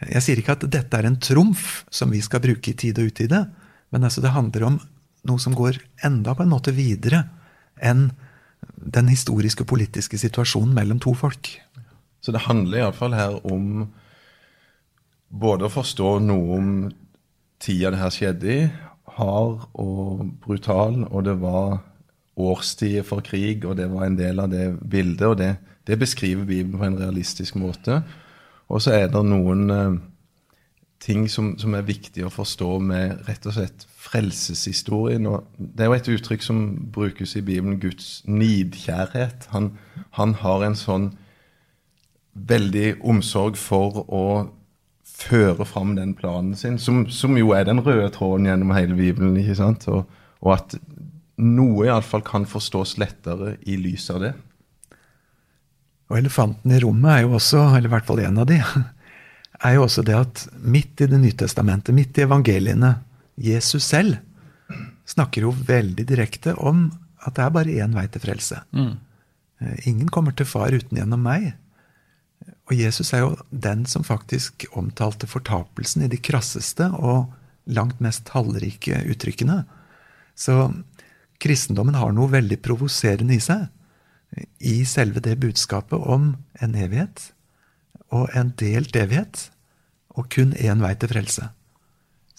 [0.01, 3.11] Jeg sier ikke at dette er en trumf som vi skal bruke i tide og
[3.11, 3.43] utide,
[3.91, 4.79] men altså det handler om
[5.27, 5.77] noe som går
[6.07, 7.25] enda på en måte videre
[7.77, 8.09] enn
[8.81, 11.51] den historiske og politiske situasjonen mellom to folk.
[12.21, 13.89] Så det handler iallfall her om
[15.31, 16.71] både å forstå noe om
[17.61, 18.61] tida det her skjedde i,
[19.17, 21.81] hard og brutal, og det var
[22.41, 25.27] årstider for krig, og det var en del av det bildet.
[25.27, 25.55] og det,
[25.87, 28.01] det beskriver Bibelen på en realistisk måte.
[28.69, 29.99] Og så er det noen eh,
[31.03, 35.27] ting som, som, er viktig å forstå med rett og slett frelseshistorien.
[35.27, 36.61] Og det er jo et uttrykk som
[36.93, 39.49] brukes i Bibelen, Guds nidkjærhet.
[39.55, 39.73] Han,
[40.17, 41.11] han har en sånn
[42.33, 44.25] veldig omsorg for å
[45.21, 49.37] føre fram den planen sin, som, som, jo er den røde tråden gjennom hele Bibelen.
[49.39, 49.87] ikke sant?
[49.91, 50.07] Og,
[50.41, 50.77] og at
[51.41, 54.33] noe iallfall kan forstås lettere i lys av det.
[56.11, 58.59] Og elefanten i rommet er jo også, eller i hvert fall en av de,
[59.67, 62.95] er jo også det at midt i Det nye testamentet, midt i evangeliene,
[63.41, 64.19] Jesus selv
[65.07, 66.89] snakker jo veldig direkte om
[67.25, 68.61] at det er bare én vei til frelse.
[68.75, 68.93] Mm.
[69.61, 71.51] Eh, ingen kommer til far uten gjennom meg.
[72.71, 77.33] Og Jesus er jo den som faktisk omtalte fortapelsen i de krasseste og
[77.67, 79.65] langt mest tallrike uttrykkene.
[80.39, 80.71] Så
[81.43, 83.67] kristendommen har noe veldig provoserende i seg
[84.63, 86.31] i selve det budskapet om
[86.63, 87.33] en evighet
[88.15, 89.49] og en delt evighet
[90.15, 91.51] og kun én vei til frelse.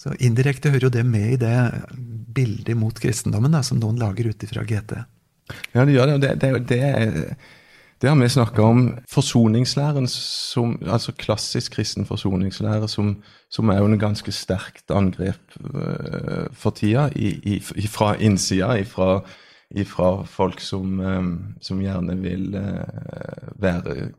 [0.01, 1.57] Så Indirekte hører jo det med i det
[2.33, 4.97] bildet mot kristendommen da, som noen lager ut ifra GT.
[5.75, 6.17] Ja, det gjør det.
[6.25, 7.37] Det, det, det,
[8.03, 8.79] det har vi snakka om.
[9.07, 13.13] Forsoningslæren, som, altså klassisk kristen forsoningslære, som,
[13.49, 19.21] som er under ganske sterkt angrep uh, for tida, i, i, fra innsida, fra
[19.71, 24.11] ifra folk som, um, som, gjerne vil uh, være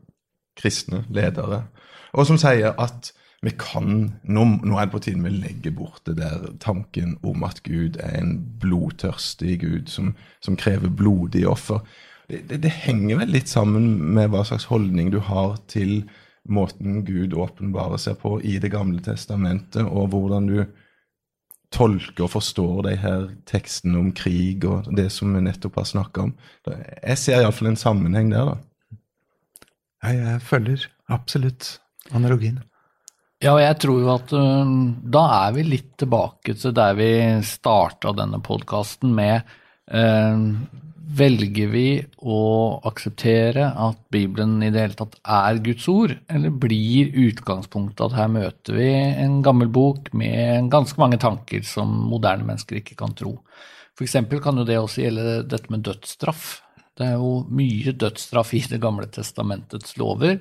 [0.57, 1.67] kristne ledere,
[2.13, 3.11] og som sier at
[3.45, 7.45] vi kan, nå, nå er det på tide vi legger bort det der tanken om
[7.45, 11.85] at Gud er en blodtørstig Gud som, som krever blodige offer.
[12.27, 16.03] Det, det, det, henger vel litt sammen med hva slags holdning du har til
[16.49, 20.59] måten Gud åpenbarer seg på i Det gamle testamentet, og hvordan du
[21.75, 26.27] tolker og forstår de her tekstene om krig og det som vi nettopp har snakka
[26.27, 26.35] om.
[26.69, 28.99] Jeg ser iallfall en sammenheng der, da.
[30.05, 31.75] Ja, jeg følger absolutt
[32.13, 32.61] analogien.
[33.43, 34.75] Ja, og jeg tror jo at uh,
[35.17, 37.09] da er vi litt tilbake til der vi
[37.45, 39.43] starta denne podkasten med
[39.91, 40.45] uh,
[41.05, 41.89] Velger vi
[42.25, 42.39] å
[42.89, 48.31] akseptere at Bibelen i det hele tatt er Guds ord, eller blir utgangspunktet at her
[48.33, 53.35] møter vi en gammel bok med ganske mange tanker som moderne mennesker ikke kan tro?
[53.95, 54.17] F.eks.
[54.41, 56.47] kan jo det også gjelde dette med dødsstraff.
[56.97, 60.39] Det er jo mye dødsstraff i Det gamle testamentets lover.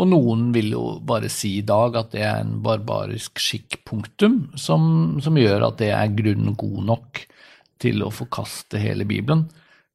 [0.00, 4.42] Og noen vil jo bare si i dag at det er en barbarisk skikk, punktum,
[4.58, 7.24] som, som gjør at det er grunn god nok
[7.80, 9.46] til å forkaste hele Bibelen.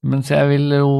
[0.05, 0.91] Mens jeg vil jo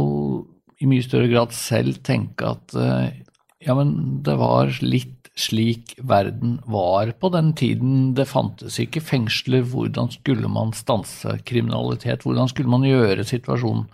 [0.81, 3.21] i mye større grad selv tenke at eh,
[3.65, 8.13] ja, men det var litt slik verden var på den tiden.
[8.15, 9.65] Det fantes ikke fengsler.
[9.67, 12.23] Hvordan skulle man stanse kriminalitet?
[12.23, 13.87] Hvordan skulle man gjøre situasjonen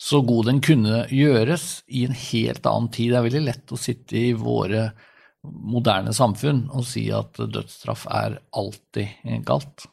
[0.00, 3.12] så god den kunne gjøres i en helt annen tid.
[3.12, 4.86] Det er veldig lett å sitte i våre
[5.44, 9.84] moderne samfunn og si at dødsstraff er alltid galt.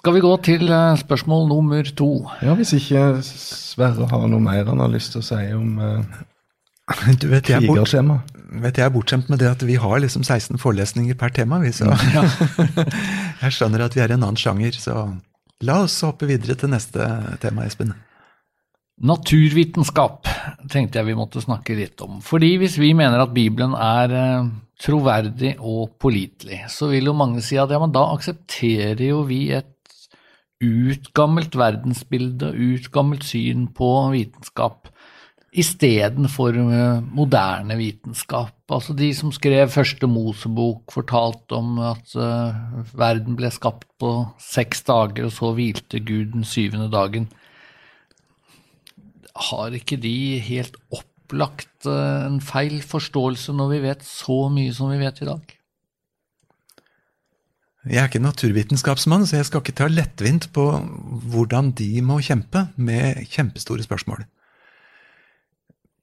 [0.00, 2.10] Skal vi gå til eh, spørsmål nummer to?
[2.40, 6.20] Ja, Hvis ikke Sverre har noe mer han har lyst til å si om uh,
[7.20, 8.16] du vet, jeg krigerskjema.
[8.64, 11.60] Vet jeg er bortskjemt med det at vi har liksom 16 forelesninger per tema.
[11.62, 12.24] Vi, så ja.
[13.44, 14.78] jeg skjønner at vi er i en annen sjanger.
[14.80, 15.04] så...
[15.60, 17.04] La oss hoppe videre til neste
[17.42, 17.92] tema, Espen.
[19.04, 20.28] Naturvitenskap
[20.72, 22.22] tenkte jeg vi måtte snakke litt om.
[22.24, 24.48] Fordi hvis vi mener at Bibelen er eh,
[24.80, 29.50] troverdig og pålitelig, så vil jo mange si at ja, men da aksepterer jo vi
[29.56, 29.68] et
[30.60, 34.90] utgammelt verdensbilde, utgammelt syn på vitenskap
[35.50, 38.54] istedenfor eh, moderne vitenskap.
[38.70, 44.84] Altså de som skrev første Mosebok, fortalte om at uh, verden ble skapt på seks
[44.86, 47.26] dager, og så hvilte Gud den syvende dagen.
[49.50, 54.94] Har ikke de helt opplagt uh, en feil forståelse når vi vet så mye som
[54.94, 55.59] vi vet i dag?
[57.88, 60.66] Jeg er ikke naturvitenskapsmann, så jeg skal ikke ta lettvint på
[61.32, 64.26] hvordan de må kjempe med kjempestore spørsmål.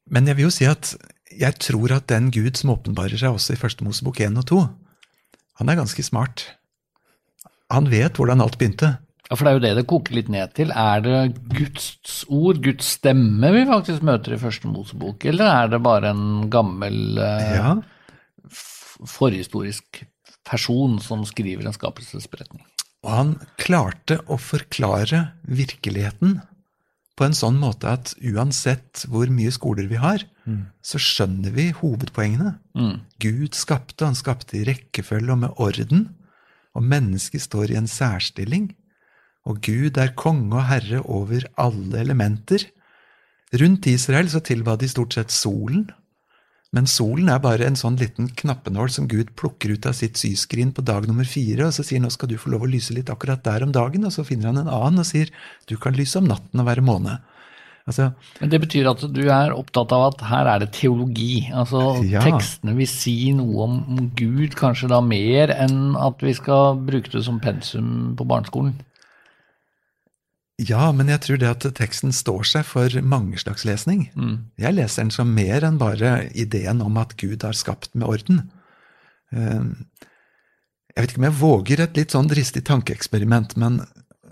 [0.10, 0.96] Men jeg vil jo si at
[1.38, 4.62] jeg tror at den Gud som åpenbarer seg også i Første Mosebok 1 og 2,
[5.62, 6.48] han er ganske smart.
[7.74, 8.96] Han vet hvordan alt begynte.
[9.28, 10.72] Ja, For det er jo det det koker litt ned til.
[10.72, 11.18] Er det
[11.52, 16.48] Guds ord, Guds stemme, vi faktisk møter i Første Mosebok, eller er det bare en
[16.50, 17.74] gammel eh, ja.
[19.06, 20.06] forhistorisk
[20.48, 22.64] person som skriver en skapelsesberetning?
[23.06, 26.40] Og han klarte å forklare virkeligheten
[27.18, 30.62] på en sånn måte at uansett hvor mye skoler vi har, mm.
[30.86, 32.54] så skjønner vi hovedpoengene.
[32.78, 33.00] Mm.
[33.24, 36.04] Gud skapte, han skapte i rekkefølge og med orden.
[36.78, 38.70] Og mennesket står i en særstilling.
[39.50, 42.68] Og Gud er konge og herre over alle elementer.
[43.58, 45.88] Rundt Israel så tilba de stort sett solen.
[46.76, 50.74] Men solen er bare en sånn liten knappenål som Gud plukker ut av sitt syskrin
[50.76, 53.12] på dag nummer fire, og så sier nå skal du få lov å lyse litt
[53.14, 55.32] akkurat der om dagen, og så finner han en annen og sier
[55.72, 57.22] du kan lyse om natten og være måne.
[57.88, 58.10] Altså,
[58.42, 61.48] Men det betyr at du er opptatt av at her er det teologi.
[61.56, 62.20] Altså Ja.
[62.20, 67.24] tekstene vil si noe om Gud, kanskje da mer enn at vi skal bruke det
[67.24, 68.76] som pensum på barneskolen.
[70.58, 74.08] Ja, men jeg tror det at teksten står seg for mange slags lesning.
[74.58, 78.40] Jeg leser den som mer enn bare ideen om at Gud har skapt med orden.
[79.32, 79.62] Eh,
[80.98, 83.84] Jeg vet ikke om jeg våger et litt sånn dristig tankeeksperiment, men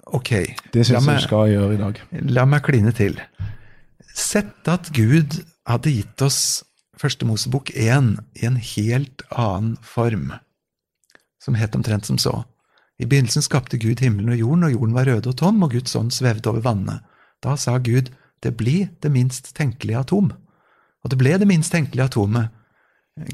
[0.07, 0.32] ok.
[0.73, 1.99] Det syns jeg du skal gjøre i dag.
[2.34, 3.19] La meg kline til.
[4.15, 6.63] Sett at Gud hadde gitt oss
[6.97, 10.30] Første Mosebok 1 i en helt annen form,
[11.43, 12.45] som het omtrent som så.
[12.99, 15.95] I begynnelsen skapte Gud himmelen og jorden, og jorden var rød og tom, og Guds
[15.99, 17.01] ånd svevde over vannene.
[17.43, 18.11] Da sa Gud,
[18.43, 20.31] det blir det minst tenkelige atom.
[21.03, 22.53] Og det ble det minst tenkelige atomet.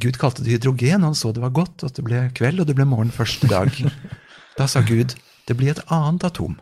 [0.01, 2.67] Gud kalte det hydrogen, og han så det var godt, og det ble kveld, og
[2.69, 3.71] det ble morgen første dag.
[4.59, 5.13] Da sa Gud,
[5.47, 6.57] det blir et annet atom.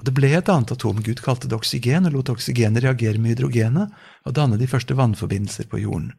[0.00, 1.02] Og det ble et annet atom.
[1.04, 3.92] Gud kalte det oksygen, og lot oksygenet reagere med hydrogenet
[4.24, 6.14] og danne de første vannforbindelser på jorden.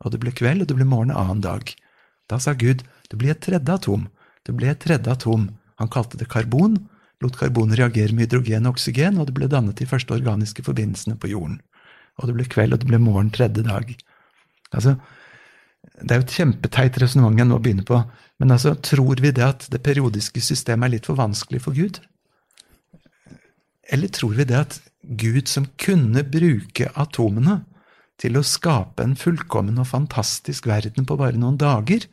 [0.00, 1.68] Og det ble kveld, og det ble morgen annen dag.
[2.32, 2.82] Da sa Gud,
[3.12, 4.08] det blir et tredje atom.
[4.48, 5.50] Det ble et tredje atom.
[5.80, 6.76] Han kalte det karbon,
[7.24, 11.16] lot karbon reagere med hydrogen og oksygen, og det ble dannet de første organiske forbindelsene
[11.20, 11.58] på jorden.
[12.20, 13.94] Og det ble kveld, og det ble morgen tredje dag.
[14.76, 14.96] Altså,
[16.00, 18.02] det er jo et kjempeteit resonnement jeg nå begynner på,
[18.40, 22.00] men altså, tror vi det at det periodiske systemet er litt for vanskelig for Gud?
[23.90, 27.62] Eller tror vi det at Gud som kunne bruke atomene
[28.20, 32.04] til å skape en fullkommen og fantastisk verden på bare noen dager,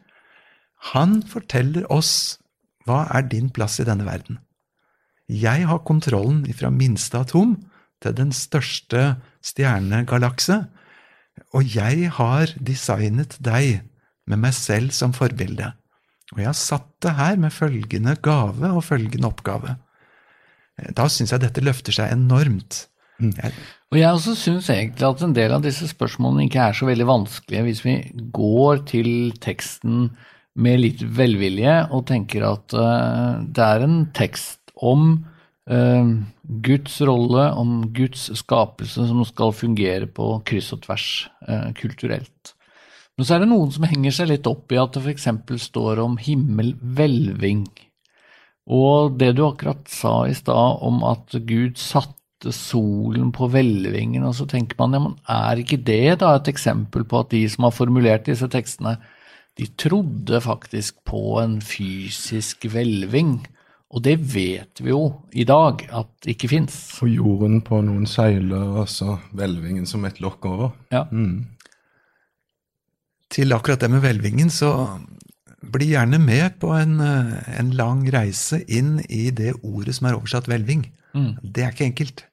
[0.93, 2.39] han forteller oss
[2.87, 4.39] hva er din plass i denne verden.
[5.27, 7.57] Jeg har kontrollen fra minste atom
[8.03, 10.61] til den største stjernegalakse,
[11.53, 13.83] og jeg har designet deg
[14.27, 15.73] med meg selv som forbilde.
[16.33, 19.77] Og jeg har satt det her med følgende gave og følgende oppgave.
[20.97, 22.85] Da syns jeg dette løfter seg enormt.
[23.17, 23.53] Jeg,
[23.89, 27.07] Og jeg også syns egentlig at en del av disse spørsmålene ikke er så veldig
[27.09, 27.95] vanskelige hvis vi
[28.35, 29.09] går til
[29.41, 30.11] teksten
[30.57, 35.09] med litt velvilje og tenker at uh, det er en tekst om
[35.69, 36.13] uh,
[36.65, 41.09] Guds rolle, om Guds skapelse som skal fungere på kryss og tvers
[41.49, 42.53] uh, kulturelt.
[43.17, 45.29] Men så er det noen som henger seg litt opp i at det f.eks.
[45.63, 47.65] står om himmelhvelving.
[48.69, 54.35] Og det du akkurat sa i stad om at Gud satte solen på hvelvingen, og
[54.37, 57.65] så tenker man ja, men er ikke det da et eksempel på at de som
[57.65, 58.97] har formulert disse tekstene,
[59.57, 63.39] de trodde faktisk på en fysisk hvelving?
[63.87, 66.75] Og det vet vi jo i dag at ikke fins.
[67.01, 70.73] Og jorden på noen seiler, altså så hvelvingen som et lokk over.
[70.91, 71.05] Ja.
[73.29, 74.99] til akkurat det med hvelvingen, så
[75.71, 80.15] bli gjerne med på en, eh, en lang reise inn i det ordet som er
[80.15, 80.85] oversatt hvelving.
[81.43, 82.25] Det er ikke enkelt.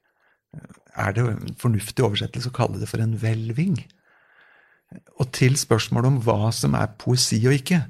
[0.95, 3.79] Er det en fornuftig oversettelse å kalle det for en hvelving?
[5.19, 7.81] Og til spørsmålet om hva som er poesi og ikke.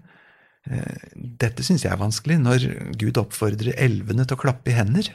[0.70, 2.68] Eh, Dette syns jeg er vanskelig, når
[3.02, 5.12] Gud oppfordrer elvene til å klappe i hender.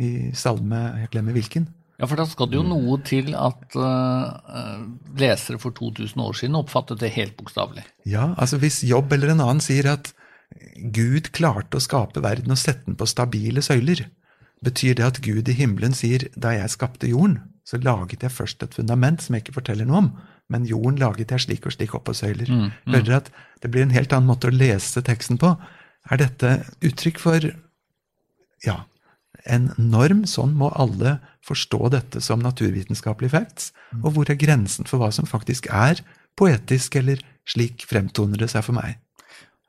[0.00, 1.68] I salme Jeg glemmer hvilken.
[2.00, 4.86] Ja, for da skal det jo noe til at uh,
[5.20, 7.84] lesere for 2000 år siden oppfattet det helt bokstavelig.
[8.08, 10.14] Ja, altså hvis Jobb eller en annen sier at
[10.96, 14.06] Gud klarte å skape verden og sette den på stabile søyler,
[14.64, 18.64] betyr det at Gud i himmelen sier da jeg skapte jorden, så laget jeg først
[18.64, 20.10] et fundament som jeg ikke forteller noe om,
[20.50, 22.50] men jorden laget jeg slik og slik opp på søyler.
[22.88, 23.32] Hører dere at
[23.62, 25.54] det blir en helt annen måte å lese teksten på?
[26.10, 27.50] Er dette uttrykk for
[28.66, 28.78] ja,
[29.46, 30.24] en norm?
[30.28, 33.70] Sånn må alle forstå dette som naturvitenskapelige facts.
[34.02, 36.02] Og hvor er grensen for hva som faktisk er
[36.38, 38.98] poetisk, eller slik fremtoner det seg for meg?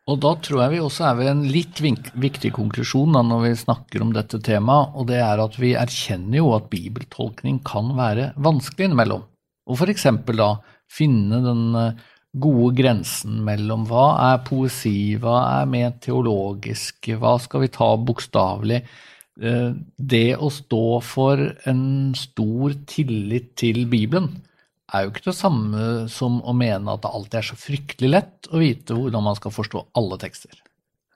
[0.10, 3.52] Og da tror jeg vi også er ved en litt viktig konklusjon da, når vi
[3.62, 8.32] snakker om dette temaet, og det er at vi erkjenner jo at bibeltolkning kan være
[8.42, 9.28] vanskelig innimellom.
[9.72, 10.08] Og f.eks.
[10.36, 10.50] da
[10.92, 12.10] finne den eh,
[12.42, 18.82] gode grensen mellom hva er poesi, hva er mer teologisk, hva skal vi ta bokstavelig.
[19.42, 21.84] Eh, Det å stå for en
[22.18, 24.34] stor tillit til Bibelen
[24.92, 28.52] er jo ikke det samme som å mene at det alltid er så fryktelig lett
[28.52, 30.61] å vite hvordan man skal forstå alle tekster.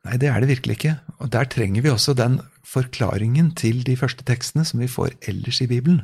[0.05, 0.95] Nei, det er det virkelig ikke.
[1.19, 5.61] Og der trenger vi også den forklaringen til de første tekstene som vi får ellers
[5.61, 6.01] i Bibelen.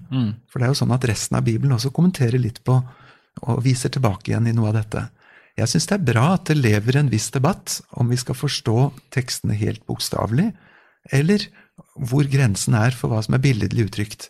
[0.50, 2.80] For det er jo sånn at resten av Bibelen også kommenterer litt på
[3.48, 5.06] og viser tilbake igjen i noe av dette.
[5.58, 8.78] Jeg syns det er bra at det lever en viss debatt om vi skal forstå
[9.14, 10.52] tekstene helt bokstavelig,
[11.12, 11.46] eller
[11.96, 14.30] hvor grensen er for hva som er billedlig uttrykt.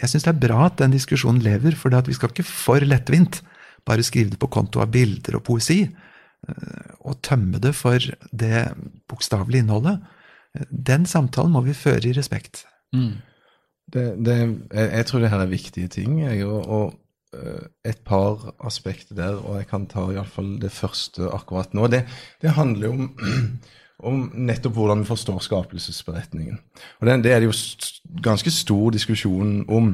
[0.00, 3.42] Jeg syns det er bra at den diskusjonen lever, for vi skal ikke for lettvint
[3.86, 6.09] bare skrive det på konto av bilder og poesi, eh,
[7.00, 7.98] og tømme det for
[8.32, 8.62] det
[9.08, 10.00] bokstavelige innholdet,
[10.54, 12.64] eh, den samtalen må vi føre i respekt.
[12.92, 13.20] Mm.
[13.90, 14.36] Det, det,
[14.72, 16.20] jeg, jeg, tror det her er viktige ting.
[16.22, 16.98] Jeg, og, og,
[17.86, 21.84] et par aspekter der, og jeg kan ta iallfall det første akkurat nå.
[21.86, 22.00] Det,
[22.42, 23.04] det handler jo om,
[24.10, 26.58] om, nettopp hvordan vi forstår skapelsesberetningen.
[26.98, 29.92] Og det, det er det jo st ganske stor diskusjon om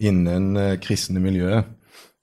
[0.00, 1.66] innen uh, kristne miljøer.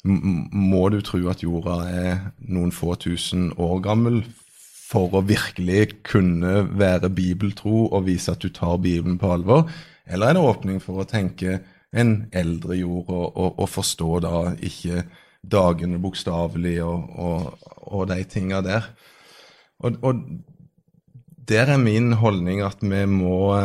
[0.06, 4.22] Må du tro at jorda er noen få tusen år gammel
[4.88, 9.66] for å virkelig kunne være bibeltro og vise at du tar Bibelen på alvor?
[10.08, 11.60] Eller er det åpning for å tenke
[11.92, 15.04] en eldre jord, og, og, og forstå da ikke
[15.48, 18.88] dagene bokstavelig og, og, de tinga der?
[19.84, 20.24] Og,
[21.48, 23.56] der er min holdning at vi må,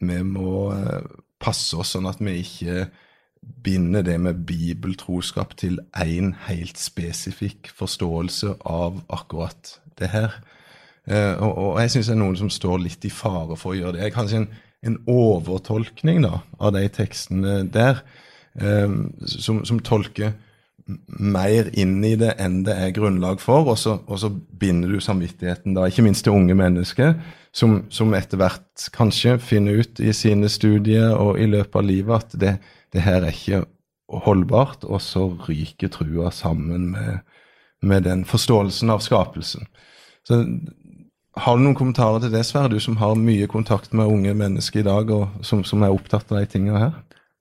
[0.00, 1.08] vi må eh,
[1.42, 2.86] passe oss sånn at vi ikke
[3.42, 10.38] binder det med bibeltroskap til én helt spesifikk forståelse av akkurat det her.
[11.06, 13.78] Eh, og, og, jeg syns det er noen som står litt i fare for å
[13.78, 14.12] gjøre det.
[14.14, 14.48] Kanskje en,
[14.86, 18.02] en overtolkning da, av de tekstene der,
[18.58, 20.34] eh, som, som, tolker
[20.86, 25.00] mer inn i det enn det er grunnlag for, og så, og så binder du
[25.02, 27.16] samvittigheten, da, ikke minst til unge mennesker,
[27.56, 32.18] som, som etter hvert kanskje finner ut i sine studier og i løpet av livet
[32.20, 32.52] at det,
[32.94, 33.64] det her er ikke
[34.26, 37.18] holdbart, og så ryker trua sammen med,
[37.82, 39.66] med den forståelsen av skapelsen.
[40.26, 40.44] Så
[41.36, 44.80] Har du noen kommentarer til det, Sverre, du som har mye kontakt med unge mennesker
[44.80, 46.94] i dag, og som, som er opptatt av de tingene her?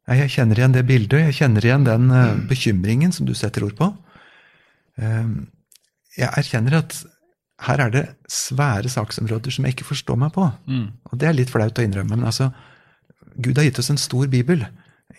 [0.05, 3.77] Jeg kjenner igjen det bildet, jeg kjenner igjen den uh, bekymringen som du setter ord
[3.77, 3.87] på.
[5.01, 5.47] Uh,
[6.17, 6.99] jeg erkjenner at
[7.65, 10.49] her er det svære saksområder som jeg ikke forstår meg på.
[10.67, 10.87] Mm.
[11.11, 12.51] Og det er litt flaut å innrømme, men altså
[13.39, 14.65] Gud har gitt oss en stor bibel.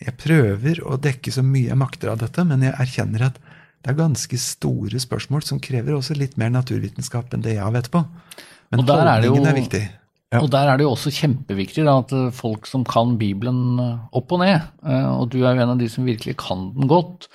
[0.03, 3.39] Jeg prøver å dekke så mye jeg makter av dette, men jeg erkjenner at
[3.87, 7.89] det er ganske store spørsmål som krever også litt mer naturvitenskap enn det jeg vet
[7.93, 8.03] på.
[8.75, 9.83] Men holdningen er, er, viktig.
[10.35, 10.41] Ja.
[10.43, 14.35] Og der er det jo også kjempeviktig da, at folk som kan Bibelen eh, opp
[14.35, 17.29] og ned, eh, og du er jo en av de som virkelig kan den godt,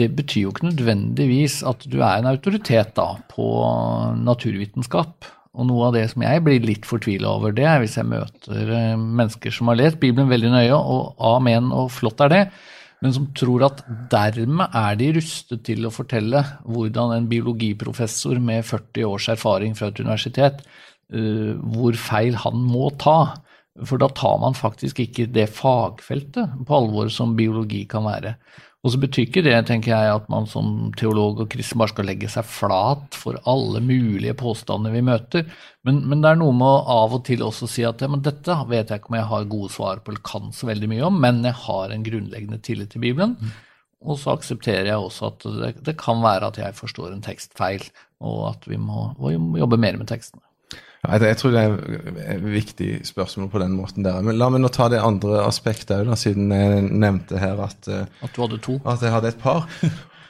[0.00, 3.44] det betyr jo ikke nødvendigvis at du er en autoritet da på
[4.24, 5.28] naturvitenskap.
[5.58, 8.68] Og noe av det som jeg blir litt fortvila over, det er hvis jeg møter
[8.70, 12.44] eh, mennesker som har lest Bibelen veldig nøye, og amen og flott er det,
[13.00, 13.82] men som tror at
[14.12, 19.88] dermed er de rustet til å fortelle hvordan en biologiprofessor med 40 års erfaring fra
[19.88, 20.60] et universitet,
[21.16, 23.32] uh, hvor feil han må ta.
[23.88, 28.34] For da tar man faktisk ikke det fagfeltet på alvor som biologi kan være.
[28.80, 32.06] Og så betyr ikke det, tenker jeg, at man som teolog og kristen bare skal
[32.08, 35.44] legge seg flat for alle mulige påstander vi møter,
[35.84, 38.24] men, men det er noe med å av og til også si at ja, men
[38.24, 41.04] dette vet jeg ikke om jeg har gode svar på eller kan så veldig mye
[41.10, 43.36] om, men jeg har en grunnleggende tillit til Bibelen.
[43.36, 43.52] Mm.
[44.08, 47.52] Og så aksepterer jeg også at det, det, kan være at jeg forstår en tekst
[47.60, 47.84] feil,
[48.24, 50.40] og at vi må, må jobbe mer med tekstene.
[51.00, 54.20] Jeg tror det er et viktig spørsmål på den måten der.
[54.20, 58.04] Men la meg nå ta det andre aspektet òg, siden jeg nevnte her at eh,
[58.20, 58.76] At du hadde to?
[58.84, 59.64] At jeg hadde et par.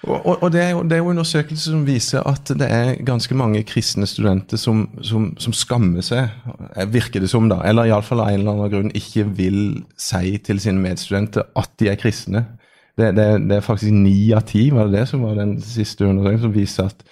[0.06, 3.02] og, og, og det, er jo, det er jo undersøkelser som viser at det er
[3.02, 6.30] ganske mange kristne studenter som, som, som skammer seg,
[6.76, 9.62] eh, virker det som, da, eller iallfall av en eller annen grunn ikke vil
[9.98, 12.46] si til sine medstudenter at de er kristne.
[12.94, 16.06] Det, det, det er faktisk ni av ti, var det det som var den siste
[16.06, 17.08] undersøkelsen, som viser at,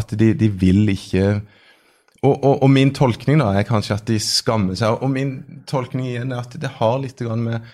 [0.00, 1.42] at de, de vil ikke
[2.22, 5.00] og, og, og, min tolkning da er kanskje at de skammer seg.
[5.02, 7.66] Og min tolkning igjen er at det har litt med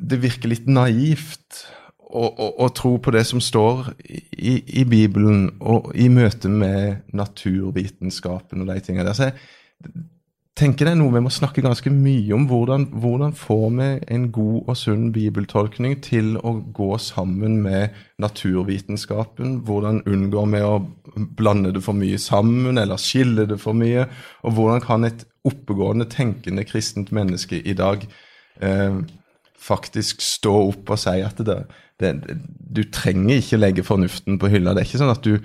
[0.00, 1.66] Det virker litt naivt
[2.14, 7.04] å, å, å tro på det som står i, i, Bibelen, og i møte med
[7.12, 9.18] naturvitenskapen og de tingene der.
[9.18, 9.36] Så jeg,
[10.58, 12.46] tenker det er noe vi må snakke ganske mye om.
[12.50, 19.60] Hvordan, hvordan får vi en god og sunn bibeltolkning til å gå sammen med naturvitenskapen?
[19.66, 20.76] Hvordan unngår vi å
[21.38, 24.06] blande det for mye sammen eller skille det for mye?
[24.46, 28.06] Og hvordan kan et oppegående, tenkende kristent menneske i dag
[28.62, 29.02] eh,
[29.64, 31.58] faktisk stå opp og si at det,
[32.00, 32.14] det,
[32.78, 34.72] du trenger ikke legge fornuften på hylla.
[34.72, 35.36] Det er ikke sånn at du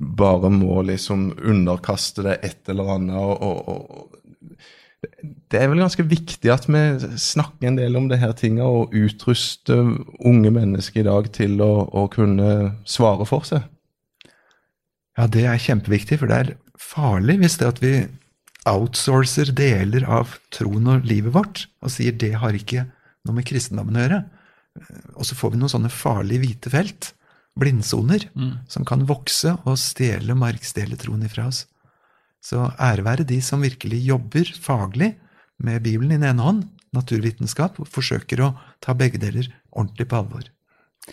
[0.00, 4.19] bare må liksom underkaste deg et eller annet og, og, og
[5.50, 6.80] det er vel ganske viktig at vi
[7.20, 9.80] snakker en del om det her tinget, og utruster
[10.28, 13.64] unge mennesker i dag til å, å, kunne svare for seg.
[15.18, 17.94] Ja, det er kjempeviktig, for det er farlig hvis det at vi
[18.68, 22.84] outsourcer deler av troen og livet vårt og sier det har ikke
[23.24, 24.20] noe med kristendommen å gjøre.
[25.16, 27.12] Og så får vi noen sånne farlige hvite felt,
[27.58, 28.52] blindsoner, mm.
[28.70, 31.64] som kan vokse og stjele markstjele troen ifra oss.
[32.40, 35.14] Så ære være de som virkelig jobber faglig
[35.60, 36.62] med Bibelen i den ene hånd,
[36.96, 40.48] naturvitenskap, og forsøker å ta begge deler ordentlig på alvor.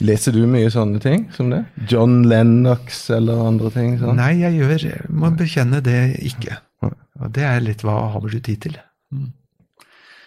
[0.03, 1.63] Leser du mye sånne ting som det?
[1.89, 3.95] John Lennox eller andre ting?
[4.01, 4.19] Sånn?
[4.19, 6.59] Nei, jeg gjør, må bekjenne det ikke.
[6.85, 8.77] Og det er litt hva har du tid til?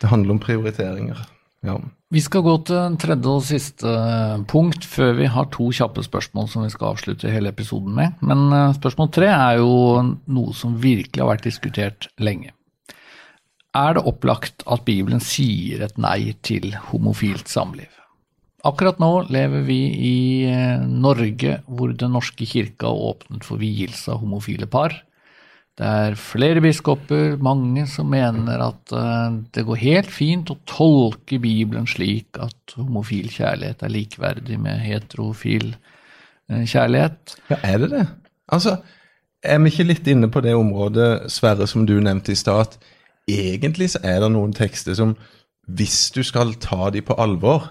[0.01, 1.21] Det handler om prioriteringer.
[1.67, 1.77] Ja.
[2.11, 3.91] Vi skal gå til en tredje og siste
[4.51, 8.17] punkt før vi har to kjappe spørsmål som vi skal avslutte hele episoden med.
[8.27, 9.71] Men eh, spørsmål tre er jo
[10.03, 12.51] noe som virkelig har vært diskutert lenge.
[13.79, 17.93] Er det opplagt at Bibelen sier et nei til homofilt samliv?
[18.67, 20.17] Akkurat nå lever vi i
[20.51, 24.99] eh, Norge, hvor Den norske kirke har åpnet for vielse av homofile par.
[25.79, 31.39] Det er flere biskoper, mange som mener at eh, det går helt fint å tolke
[31.41, 37.37] Bibelen slik at homofil kjærlighet er likeverdig med heterofil eh, kjærlighet.
[37.53, 38.07] ja, er det det?
[38.53, 38.77] Altså,
[39.41, 42.77] er vi ikke litt inne på det området, Sverre, som du nevnte i stad,
[43.31, 45.15] egentlig så er det noen tekster som,
[45.71, 47.71] hvis du skal ta de på alvor,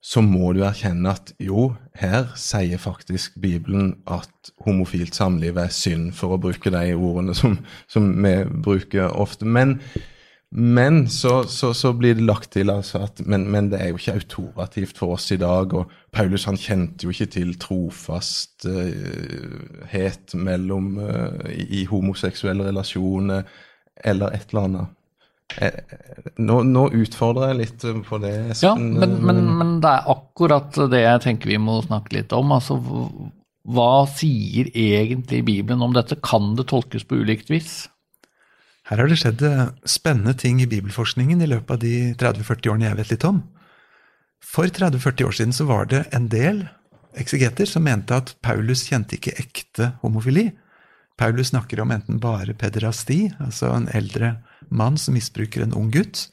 [0.00, 6.14] så må du erkjenne at jo, her sier faktisk Bibelen at homofilt samliv er synd,
[6.16, 7.58] for å bruke de ordene som,
[7.90, 8.32] som vi
[8.64, 9.44] bruker ofte.
[9.44, 9.76] Men,
[10.50, 14.00] men så, så, så, blir det lagt til altså at men, men, det er jo
[14.00, 15.76] ikke autorativt for oss i dag.
[15.76, 18.64] Og Paulus han kjente jo ikke til trofasthet
[20.32, 23.44] uh, mellom uh, i, i homoseksuelle relasjoner
[24.00, 24.96] eller et eller annet.
[26.40, 28.34] Nå, nå, utfordrer jeg litt på det.
[28.62, 32.52] Ja, men, men, men, det er akkurat det jeg tenker vi må snakke litt om.
[32.54, 32.78] Altså,
[33.70, 36.18] hva sier egentlig Bibelen om dette?
[36.24, 37.88] Kan det tolkes på ulikt vis?
[38.90, 42.88] Her har det skjedd eh, spennende ting i bibelforskningen i løpet av de 30-40 årene
[42.88, 43.42] jeg vet litt om.
[44.42, 46.64] For 30-40 år siden så var det en del
[47.20, 50.48] eksegeter som mente at Paulus kjente ikke ekte homofili.
[51.20, 54.38] Paulus snakker om enten bare pederasti, altså en eldre
[54.70, 56.28] mann som misbruker en ung gutt.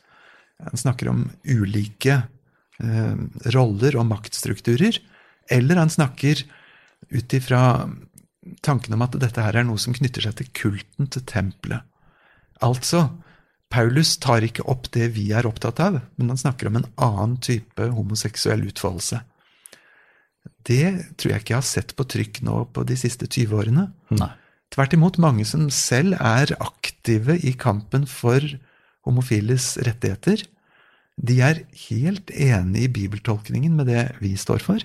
[0.64, 2.22] Han snakker om ulike
[2.82, 3.16] eh,
[3.54, 5.00] roller og maktstrukturer.
[5.50, 6.44] Eller han snakker
[7.14, 7.62] ut ifra
[8.62, 11.86] tanken om at dette her er noe som knytter seg til kulten til tempelet.
[12.64, 13.08] Altså,
[13.70, 17.36] Paulus tar ikke opp det vi er opptatt av, men han snakker om en annen
[17.44, 19.22] type homoseksuell utfoldelse.
[20.68, 20.88] Det
[21.20, 23.88] tror jeg ikke jeg har sett på trykk nå på de siste 20 årene.
[24.16, 24.32] Nei.
[24.74, 28.44] Tvert imot mange som selv er aktive i kampen for
[29.08, 30.44] homofiles rettigheter.
[31.18, 34.84] De er helt enig i bibeltolkningen med det vi står for.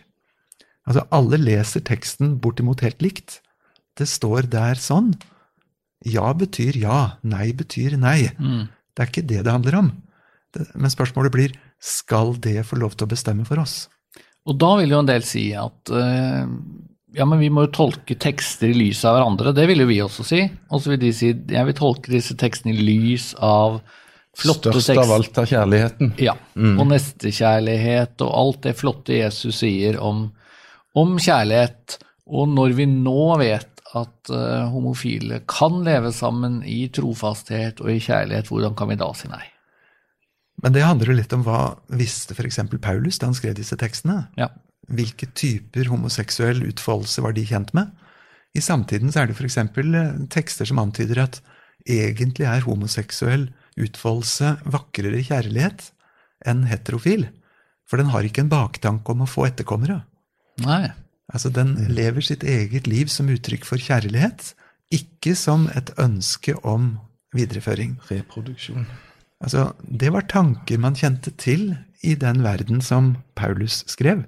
[0.89, 3.41] Altså, alle leser teksten bortimot helt likt.
[3.99, 5.13] Det står der sånn.
[6.09, 8.33] Ja betyr ja, nei betyr nei.
[8.39, 8.71] Mm.
[8.93, 9.91] Det er ikke det det handler om.
[10.75, 13.87] Men spørsmålet blir skal det få lov til å bestemme for oss?
[14.49, 16.49] Og da vil jo en del si at uh,
[17.15, 19.53] ja, men vi må jo tolke tekster i lys av hverandre.
[19.57, 20.45] Det vil jo vi også si.
[20.73, 23.81] Og så vil de si jeg vil tolke disse tekstene i lys av
[24.39, 24.95] flotte tekster.
[24.95, 26.15] Størst av alt er kjærligheten.
[26.23, 26.37] Ja.
[26.57, 26.79] Mm.
[26.79, 30.27] Og nestekjærlighet og alt det flotte Jesus sier om,
[30.99, 31.99] om kjærlighet.
[32.33, 38.01] Og når vi nå vet at uh, homofile kan leve sammen i trofasthet og i
[38.01, 39.45] kjærlighet, hvordan kan vi da si nei?
[40.63, 42.61] Men det handler jo litt om hva visste f.eks.
[42.81, 44.31] Paulus da han skrev disse tekstene.
[44.41, 44.49] Ja.
[44.91, 47.93] Hvilke typer homoseksuell utfoldelse var de kjent med?
[48.53, 49.59] I samtiden så er det f.eks.
[49.59, 51.41] Eh, tekster som antyder at
[51.89, 53.49] egentlig er homoseksuell
[53.81, 55.89] utfoldelse vakrere kjærlighet
[56.49, 57.29] enn heterofil.
[57.89, 60.03] For den har ikke en baktanke om å få etterkommere.
[60.65, 60.93] Nei.
[61.33, 64.53] Altså, Den lever sitt eget liv som uttrykk for kjærlighet,
[64.93, 66.99] ikke som et ønske om
[67.33, 67.97] videreføring.
[68.11, 68.87] Reproduksjon.
[69.41, 74.27] Altså, Det var tanker man kjente til i den verden som Paulus skrev.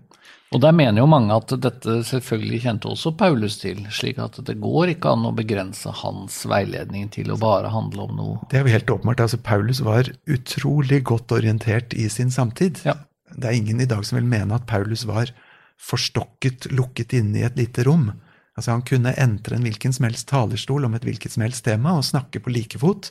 [0.55, 4.55] Og der mener jo mange at dette selvfølgelig kjente også Paulus til, slik at det
[4.63, 8.69] går ikke an å begrense hans veiledning til å bare handle om noe Det er
[8.69, 9.25] jo helt åpenbart.
[9.25, 12.85] altså Paulus var utrolig godt orientert i sin samtid.
[12.87, 12.95] Ja.
[13.35, 15.35] Det er ingen i dag som vil mene at Paulus var
[15.83, 18.13] forstokket, lukket inne i et lite rom.
[18.55, 21.97] Altså Han kunne entre en hvilken som helst talerstol om et hvilket som helst tema
[21.99, 23.11] og snakke på like fot.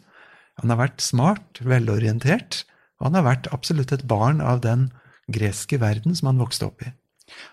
[0.63, 2.63] Han har vært smart, velorientert,
[3.01, 4.93] og han har vært absolutt et barn av den
[5.27, 6.93] greske verden som han vokste opp i.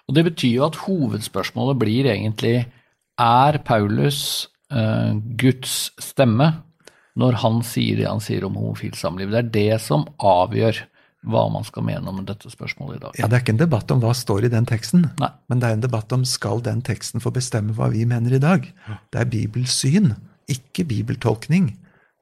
[0.09, 2.57] Og Det betyr jo at hovedspørsmålet blir egentlig
[3.21, 6.53] er Paulus uh, Guds stemme
[7.21, 9.33] når han sier det han sier om homofilt samliv?
[9.33, 10.85] Det er det som avgjør
[11.29, 13.19] hva man skal mene om dette spørsmålet i dag.
[13.19, 15.29] Ja, Det er ikke en debatt om hva står i den teksten, Nei.
[15.53, 18.41] men det er en debatt om skal den teksten få bestemme hva vi mener i
[18.41, 18.65] dag.
[19.13, 20.15] Det er bibelsyn,
[20.49, 21.75] ikke bibeltolkning,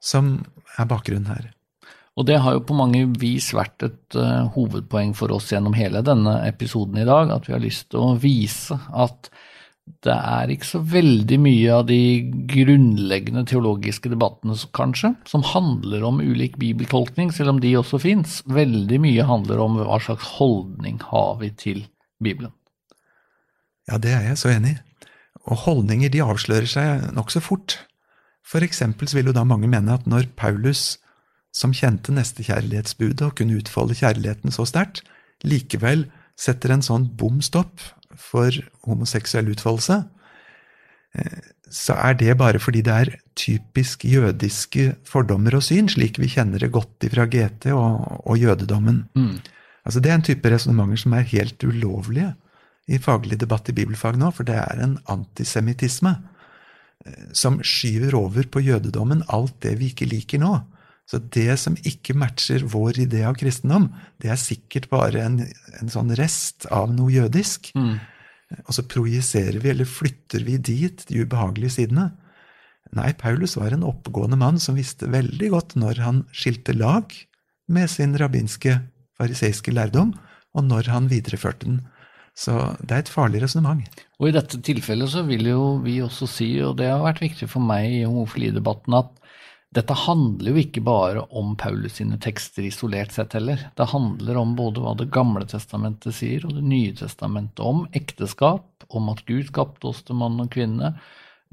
[0.03, 0.43] som
[0.77, 1.47] er bakgrunnen her.
[2.19, 6.01] Og det har jo på mange vis vært et uh, hovedpoeng for oss gjennom hele
[6.03, 9.31] denne episoden i dag, at vi har lyst til å vise at
[10.05, 12.01] det er ikke så veldig mye av de
[12.51, 18.39] grunnleggende teologiske debattene, kanskje, som handler om ulik bibeltolkning, selv om de også fins.
[18.45, 21.81] Veldig mye handler om hva slags holdning har vi til
[22.21, 22.53] Bibelen.
[23.89, 24.79] Ja, det er jeg så enig i.
[25.49, 27.79] Og holdninger de avslører seg nokså fort.
[28.45, 30.99] For eksempel så vil jo da mange mene at når Paulus,
[31.55, 35.03] som kjente nestekjærlighetsbudet og kunne utfolde kjærligheten så sterkt,
[35.43, 36.07] likevel
[36.39, 37.81] setter en sånn bom stopp
[38.19, 38.53] for
[38.87, 40.01] homoseksuell utfoldelse,
[41.17, 41.39] eh,
[41.69, 46.61] så er det bare fordi det er typisk jødiske fordommer og syn, slik vi kjenner
[46.61, 49.03] det godt ifra GT og, og jødedommen.
[49.15, 49.37] Mm.
[49.85, 52.33] Altså Det er en type resonnementer som er helt ulovlige
[52.89, 56.15] i faglig debatt i bibelfag nå, for det er en antisemittisme
[57.05, 60.55] eh, som skyver over på jødedommen alt det vi ikke liker nå.
[61.09, 63.87] Så det som ikke matcher vår idé av kristendom,
[64.21, 65.39] det er sikkert bare en,
[65.81, 67.71] en sånn rest av noe jødisk.
[67.73, 67.95] Mm.
[68.67, 72.11] Og så projiserer vi, eller flytter vi dit, de ubehagelige sidene.
[72.97, 77.13] Nei, Paulus var en oppegående mann som visste veldig godt når han skilte lag
[77.69, 78.79] med sin rabbinske,
[79.17, 80.15] fariseiske lærdom,
[80.57, 81.81] og når han videreførte den.
[82.37, 84.05] Så det er et farlig resonnement.
[84.21, 87.49] Og i dette tilfellet så vil jo vi også si, og det har vært viktig
[87.51, 89.11] for meg i homofilidebatten, at
[89.75, 93.67] dette handler jo ikke bare om Paulus sine tekster isolert sett heller.
[93.77, 98.65] Det handler om både hva Det gamle testamentet sier og Det nye testamentet, om ekteskap,
[98.89, 100.95] om at Gud skapte oss til mann og kvinne.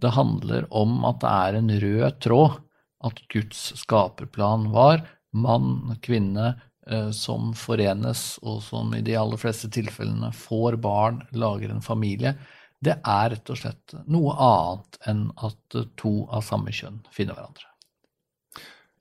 [0.00, 2.56] Det handler om at det er en rød tråd
[3.04, 5.04] at Guds skaperplan var
[5.36, 6.54] mann og kvinne
[6.88, 12.32] eh, som forenes, og som i de aller fleste tilfellene får barn, lager en familie.
[12.80, 17.75] Det er rett og slett noe annet enn at to av samme kjønn finner hverandre.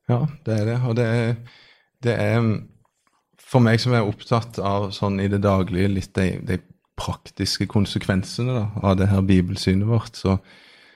[0.10, 0.78] Ja, det er det.
[0.86, 1.36] Og det er,
[2.04, 2.48] det er
[3.46, 6.58] For meg som er opptatt av sånn i det daglige litt de, de
[6.98, 10.38] praktiske konsekvensene da, av det her bibelsynet vårt, så,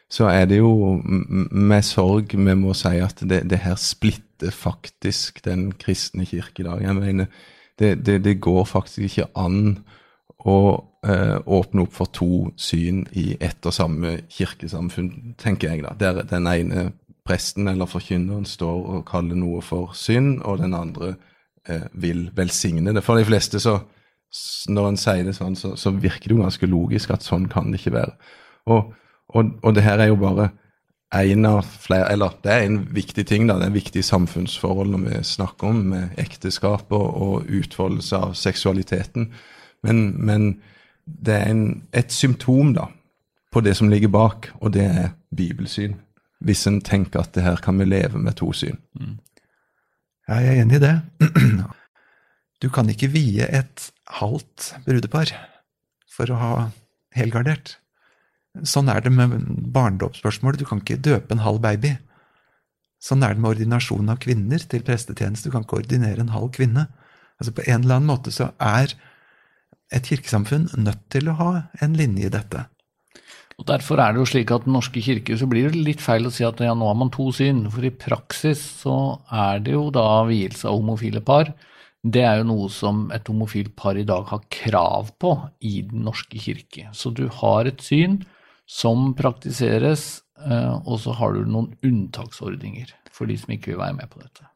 [0.09, 5.43] så er det jo med sorg vi må si at det, det, her splitter faktisk
[5.45, 6.83] den kristne kirke i dag.
[6.83, 7.29] Jeg mener,
[7.79, 9.59] det, det, det går faktisk ikke an
[10.47, 10.57] å
[11.05, 15.93] eh, åpne opp for to syn i ett og samme kirkesamfunn, tenker jeg da.
[15.99, 16.89] Der den ene
[17.29, 21.13] presten eller forkynneren står og kaller noe for synd, og den andre
[21.69, 23.03] eh, vil velsigne det.
[23.05, 23.77] For de fleste, så,
[24.69, 27.69] når en sier det sånn, så, så, virker det jo ganske logisk at sånn kan
[27.69, 28.15] det ikke være.
[28.69, 28.91] Og,
[29.29, 30.51] og, og det her er jo bare
[31.09, 33.55] en av flere Eller det er en viktig ting, da.
[33.57, 38.35] Det er en viktig samfunnsforhold når vi snakker om med ekteskap og, og utfoldelse av
[38.37, 39.31] seksualiteten.
[39.81, 40.51] Men, men
[41.05, 41.63] det er en,
[41.97, 42.85] et symptom, da,
[43.49, 45.97] på det som ligger bak, og det er bibelsyn
[46.45, 48.79] hvis en tenker at det her kan vi leve med to syn.
[48.95, 49.17] Mm.
[50.29, 50.95] Ja, jeg er enig i det.
[52.59, 53.85] Du kan ikke vie et
[54.19, 55.31] halvt brudepar
[56.11, 56.53] for å ha
[57.15, 57.77] helgardert.
[58.67, 59.37] Sånn er det med
[59.71, 60.59] barnedåpsspørsmålet.
[60.59, 61.93] Du kan ikke døpe en halv baby.
[62.99, 65.47] Sånn er det med ordinasjon av kvinner til prestetjeneste.
[65.47, 66.89] Du kan ikke ordinere en halv kvinne.
[67.39, 68.91] Altså På en eller annen måte så er
[69.95, 72.65] et kirkesamfunn nødt til å ha en linje i dette.
[73.59, 76.29] Og Derfor er det jo slik at Den norske kirke så blir det litt feil
[76.29, 77.65] å si at ja, nå har man to syn.
[77.73, 81.51] For i praksis så er det jo da vielse av homofile par.
[81.99, 85.35] Det er jo noe som et homofilt par i dag har krav på
[85.67, 86.87] i Den norske kirke.
[86.95, 88.21] Så du har et syn
[88.69, 93.97] som praktiseres, eh, og så har du noen unntaksordninger for de som ikke vil være
[93.99, 94.48] med på dette.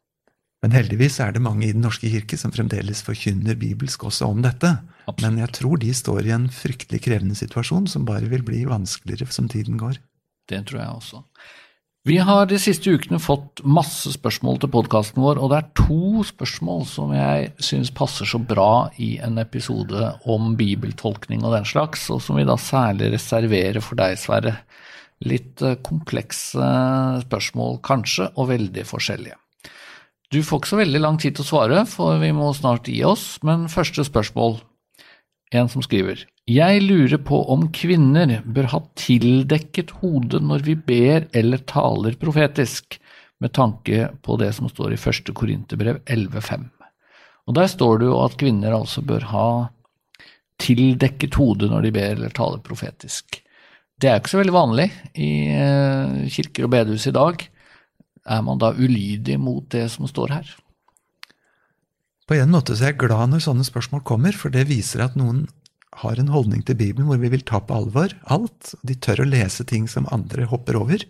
[0.64, 4.40] Men heldigvis er det mange i Den norske kirke som fremdeles forkynner bibelsk også om
[4.46, 4.78] dette.
[5.04, 5.26] Absolutt.
[5.26, 9.28] Men jeg tror de står i en fryktelig krevende situasjon som bare vil bli vanskeligere
[9.36, 10.00] som tiden går.
[10.48, 11.22] Det tror jeg også.
[12.04, 16.24] Vi har de siste ukene fått masse spørsmål til podkasten vår, og det er to
[16.28, 22.10] spørsmål som jeg syns passer så bra i en episode om bibeltolkning og den slags,
[22.12, 24.58] og som vi da særlig reserverer for deg, Sverre.
[25.24, 26.74] Litt eh, komplekse
[27.24, 29.40] spørsmål kanskje, og veldig forskjellige.
[30.34, 33.04] Du får ikke så veldig lang tid til å svare, for vi må snart gi
[33.06, 34.56] oss, men første spørsmål.
[35.54, 41.28] En som skriver Jeg lurer på om kvinner bør ha tildekket hode når vi ber
[41.38, 42.98] eller taler profetisk,
[43.38, 46.66] med tanke på det som står i første Korinterbrev 11.5.
[47.46, 49.48] Og Der står det jo at kvinner altså bør ha
[50.64, 53.44] tildekket hode når de ber eller taler profetisk.
[54.02, 57.44] Det er ikke så veldig vanlig i eh, kirker og bedehus i dag
[58.24, 60.54] er man da ulydig mot det som står her?
[62.28, 65.18] På en måte så er jeg glad når sånne spørsmål kommer, for det viser at
[65.20, 65.46] noen
[66.02, 68.74] har en holdning til Bibelen hvor vi vil ta på alvor alt.
[68.82, 71.04] De tør å lese ting som andre hopper over.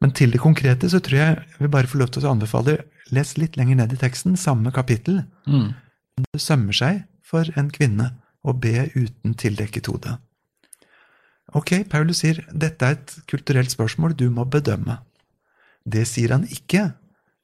[0.00, 2.78] Men til det konkrete så tror jeg vi bare får lov til å anbefale
[3.12, 5.24] les litt lenger ned i teksten, samme kapittel.
[5.44, 5.74] Mm.
[6.30, 10.16] Det sømmer seg for en kvinne å be uten tildekket hode.
[11.58, 15.00] Ok, Paulus sier dette er et kulturelt spørsmål du må bedømme.
[15.90, 16.90] Det sier han ikke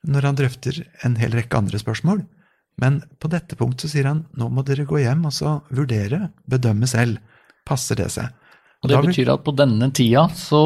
[0.06, 2.22] når han drøfter en hel rekke andre spørsmål.
[2.80, 6.88] Men på dette punktet sier han nå må dere gå hjem og så vurdere, bedømme
[6.90, 7.18] selv.
[7.66, 8.30] passer det seg.
[8.84, 10.60] Og det betyr at på denne tida så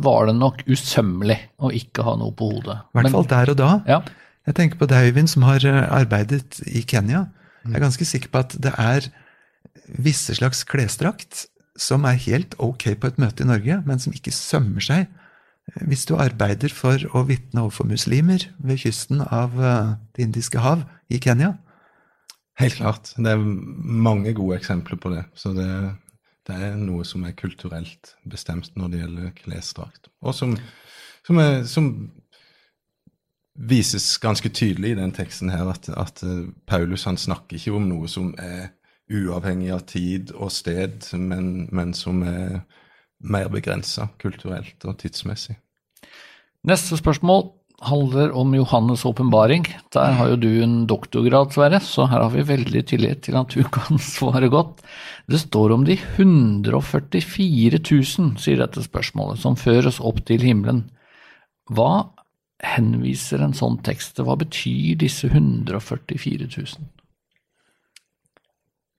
[0.00, 2.78] var det nok usømmelig å ikke ha noe på hodet.
[2.94, 3.70] I hvert fall der og da.
[3.90, 3.98] ja,
[4.48, 7.26] Jeg tenker på deg, Øyvind, som har eh, arbeidet i Kenya.
[7.66, 9.10] Jeg er ganske sikker på at det er
[10.02, 11.44] visse slags klesdrakt
[11.78, 15.06] som er helt ok på et møte i Norge, men som ikke sømmer seg
[15.86, 20.84] hvis du arbeider for å vitne overfor muslimer ved kysten av eh, Det indiske hav
[21.08, 21.54] i Kenya.
[22.60, 23.12] Helt klart.
[23.16, 25.24] Det er mange gode eksempler på det.
[25.34, 25.68] Så det,
[26.48, 30.10] det er noe som er kulturelt bestemt når det gjelder klesdrakt.
[30.20, 30.56] Og som,
[31.26, 31.88] som, er, som
[33.54, 37.88] vises ganske tydelig i den teksten her, at, at eh, Paulus han snakker ikke om
[37.88, 38.74] noe som er
[39.12, 42.62] uavhengig av tid og sted, men, men som er
[43.22, 45.56] mer begrensa kulturelt og tidsmessig.
[46.66, 47.48] Neste spørsmål
[47.82, 49.66] handler om Johannes' åpenbaring.
[49.94, 53.50] Der har jo du en doktorgrad, Sverre, så her har vi veldig tillit til at
[53.50, 54.82] du kan svare godt.
[55.30, 60.84] Det står om de 144 000, sier dette spørsmålet, som føres opp til himmelen.
[61.70, 62.12] Hva
[62.62, 64.28] henviser en sånn tekst til?
[64.28, 66.90] Hva betyr disse 144 000?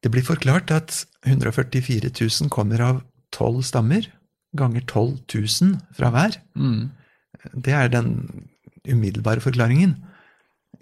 [0.04, 3.04] Det blir forklart at 144 000 kommer av
[3.34, 4.08] tolv stammer,
[4.58, 6.40] ganger 12 000 fra hver.
[6.56, 6.92] Mm.
[7.66, 8.10] Det er den
[8.88, 9.98] umiddelbare forklaringen.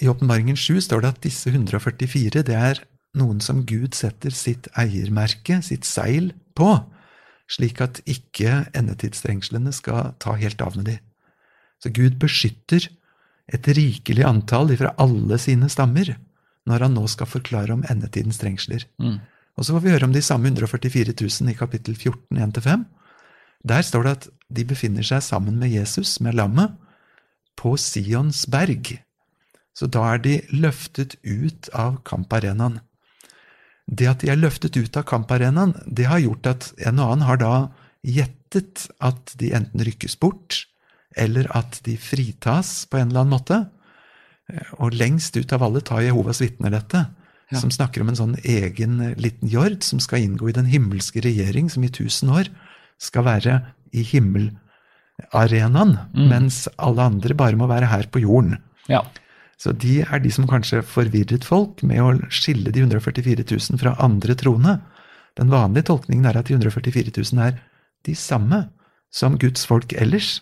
[0.02, 2.82] I Åpenbaringen 7 står det at disse 144 det er
[3.18, 6.73] noen som Gud setter sitt eiermerke, sitt seil, på,
[7.52, 10.98] slik at ikke endetidstrengslene skal ta helt av med de.
[11.84, 12.88] Så Gud beskytter
[13.52, 16.14] et rikelig antall fra alle sine stammer
[16.69, 18.86] når han nå skal forklare om endetidens trengsler.
[19.02, 19.18] Mm.
[19.57, 22.86] Og så får vi høre om de samme 144 000 i kapittel 14, 1-5.
[23.68, 26.73] Der står det at de befinner seg sammen med Jesus, med lammet,
[27.60, 28.95] på Sions berg.
[29.78, 32.80] Så da er de løftet ut av kamparenaen.
[33.91, 37.28] Det at de er løftet ut av kamparenaen, det har gjort at en og annen
[37.28, 37.53] har da
[38.07, 40.65] gjettet at de enten rykkes bort,
[41.19, 43.60] eller at de fritas på en eller annen måte.
[44.80, 47.06] Og lengst ut av alle tar Jehovas vitner dette,
[47.52, 47.60] Ja.
[47.60, 51.23] som snakker om en sånn egen eh, liten jord som skal inngå i den himmelske
[51.23, 52.48] regjering, som i tusen år
[53.02, 53.57] skal være
[53.91, 55.98] i himmelarenaen,
[56.32, 58.56] mens alle andre bare må være her på jorden.
[58.88, 59.03] Ja.
[59.61, 63.94] Så de er de som kanskje forvirret folk med å skille de 144 000 fra
[64.02, 64.80] andre troende.
[65.38, 67.60] Den vanlige tolkningen er at de 144 000 er
[68.07, 68.64] de samme
[69.14, 70.40] som Guds folk ellers,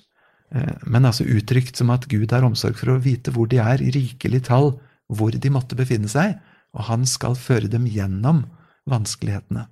[0.54, 3.82] eh, men altså uttrykt som at Gud har omsorg for å vite hvor de er
[3.84, 4.76] i rikelig tall,
[5.10, 6.38] hvor de måtte befinne seg,
[6.76, 8.44] og han skal føre dem gjennom
[8.90, 9.68] vanskelighetene.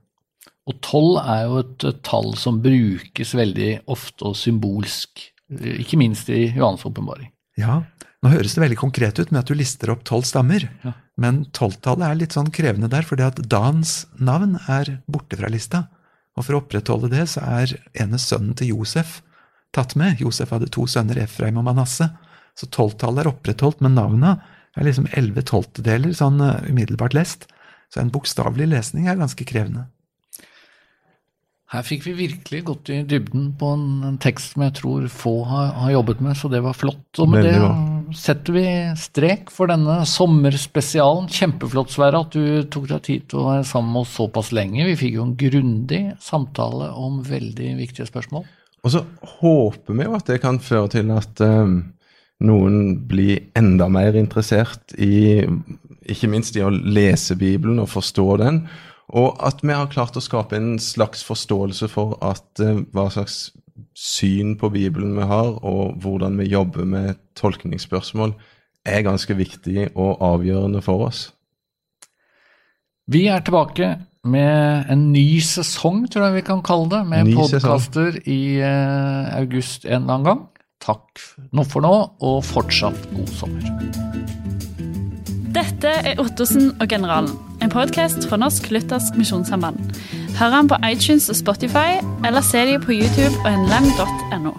[0.68, 5.22] Og tolv er jo et tall som brukes veldig ofte og symbolsk,
[5.80, 7.30] ikke minst i Johans åpenbaring.
[7.58, 7.84] Ja,
[8.22, 10.94] nå høres det veldig konkret ut med at du lister opp tolv stammer, Ja.
[11.16, 15.88] men tolvtallet er litt sånn krevende der, fordi at Dans navn er borte fra lista.
[16.38, 19.22] Og for å opprettholde det, så er ene sønnen til Josef
[19.74, 20.20] tatt med.
[20.20, 22.10] Josef hadde to sønner, Efraim og Manasseh.
[22.58, 23.96] Så tolvtallet er opprettholdt, men
[24.78, 27.48] navna er liksom elleve tolvtedeler, sånn umiddelbart lest.
[27.90, 29.88] Så en bokstavelig lesning er ganske krevende.
[31.68, 35.44] Her fikk vi virkelig gått i dybden på en, en tekst som jeg tror få
[35.44, 37.20] har, har jobbet med, så det var flott.
[37.20, 37.58] Og med det
[38.16, 41.28] setter vi strek for denne sommerspesialen.
[41.28, 44.86] Kjempeflott, Sverre, at du tok deg tid til å være sammen med oss såpass lenge.
[44.88, 48.48] Vi fikk jo en grundig samtale om veldig viktige spørsmål.
[48.88, 49.04] Og så
[49.42, 51.76] håper vi jo at det kan føre til at eh,
[52.44, 55.46] noen blir enda mer interessert i
[56.08, 58.62] Ikke minst i å lese Bibelen og forstå den.
[59.18, 63.50] Og at vi har klart å skape en slags forståelse for at eh, hva slags
[63.98, 68.36] syn på Bibelen vi har, og hvordan vi jobber med tolkningsspørsmål,
[68.88, 71.26] er ganske viktig og avgjørende for oss.
[73.08, 73.94] Vi er tilbake
[74.28, 79.88] med en ny sesong, tror jeg vi kan kalle det, med podkaster i eh, august
[79.88, 80.46] en eller annen gang.
[80.84, 81.22] Takk
[81.68, 83.66] for nå, og fortsatt god sommer.
[85.58, 87.34] Dette er Ottosen og generalen,
[87.66, 89.82] en podkast fra Norsk Luthersk Misjonssamband.
[90.38, 91.98] Hør den på iTunes og Spotify,
[92.28, 94.54] eller se dem på YouTube og nlm.no.